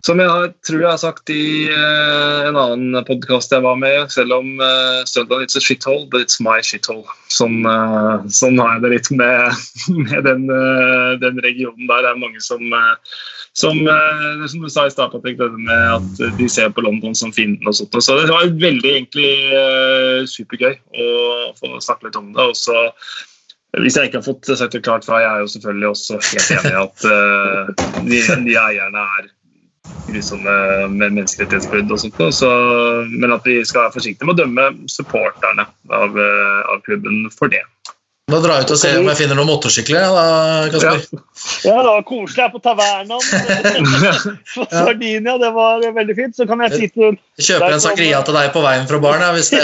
[0.05, 4.61] som jeg tror jeg har sagt i en annen podkast jeg var med, selv om
[4.61, 7.03] uh, Stønland it's a shithole, but it's my shithole.
[7.33, 7.65] Sånn,
[8.31, 9.65] sånn har jeg det litt med,
[10.05, 10.45] med den,
[11.25, 12.05] den, regionen der.
[12.05, 12.63] Det er mange som
[13.57, 17.15] som, eh, som, du sa i stad, Patrick, dette med at de ser på London
[17.17, 17.95] som fienden og sånt.
[18.05, 21.07] Så det var veldig egentlig uh, supergøy å
[21.57, 22.45] få snakke litt om det.
[22.51, 22.85] og så
[23.81, 26.53] hvis jeg ikke har fått sagt det klart fra, jeg er jo selvfølgelig også helt
[26.53, 27.73] enig i at uh,
[28.05, 29.27] de, de, eierne er
[30.05, 30.53] grusomme
[30.93, 32.21] med menneskerettighetsbrudd og sånt.
[32.37, 32.51] Så,
[33.09, 35.65] men at vi skal være forsiktige med å dømme supporterne
[35.97, 36.21] av,
[36.69, 37.65] av klubben for det.
[38.27, 40.03] Da drar jeg ut og ser om jeg finner noen motorsykler.
[40.11, 40.99] Da, ja.
[41.63, 43.23] Ja, det var koselig her på tavernaen
[44.51, 45.37] på Sardinia.
[45.39, 46.35] Det var veldig fint.
[46.35, 49.31] Så kan jeg si til Kjøper en sangria til deg på veien fra baren, ja,
[49.31, 49.63] hvis det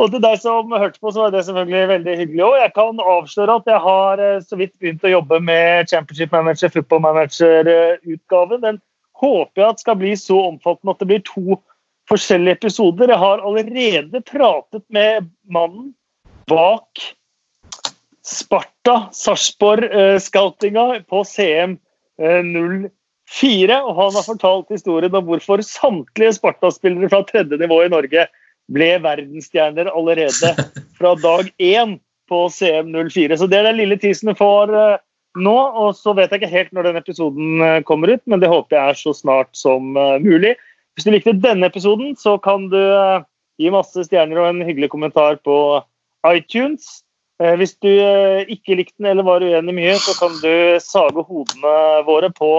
[0.00, 2.56] Og til deg som hørte på, så var det selvfølgelig veldig hyggelig òg.
[2.62, 6.72] Jeg kan avsløre at jeg har eh, så vidt begynt å jobbe med Championship Manager,
[6.72, 8.64] Football Manager-utgaven.
[8.64, 8.80] Den
[9.20, 11.60] håper jeg at skal bli så omfattende at det blir to
[12.12, 13.12] forskjellige episoder.
[13.12, 15.92] Jeg har allerede pratet med mannen
[16.50, 17.04] bak
[18.26, 21.78] Sparta Sarpsborg-scoutinga eh, på CM
[22.18, 23.72] 04.
[23.72, 28.26] Eh, og han har fortalt historien om hvorfor samtlige Sparta-spillere fra tredje nivå i Norge
[28.72, 30.52] ble verdensstjerner allerede
[30.98, 31.96] fra dag én
[32.30, 33.40] på CM 04.
[33.40, 35.00] Så det er den lille tisen du får eh,
[35.40, 35.56] nå.
[35.56, 38.92] Og så vet jeg ikke helt når den episoden kommer ut, men det håper jeg
[38.92, 40.54] er så snart som mulig.
[40.96, 43.24] Hvis du likte denne episoden, så kan du eh,
[43.60, 45.56] gi masse stjerner og en hyggelig kommentar på
[46.28, 47.00] iTunes.
[47.40, 50.52] Eh, hvis du eh, ikke likte den eller var uenig mye, så kan du
[50.84, 51.78] sage hodene
[52.08, 52.52] våre på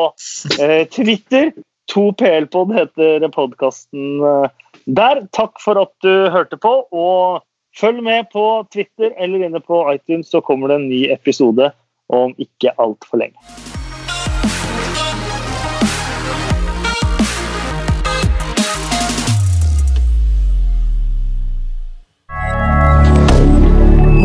[0.95, 1.53] Twitter.
[1.91, 4.21] 2PL-pod heter podkasten
[4.87, 5.19] der.
[5.35, 7.43] Takk for at du hørte på, og
[7.77, 11.69] følg med på Twitter eller inne på iTunes, så kommer det en ny episode
[12.09, 13.82] om ikke altfor lenge.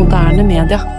[0.09, 0.98] Moderne media.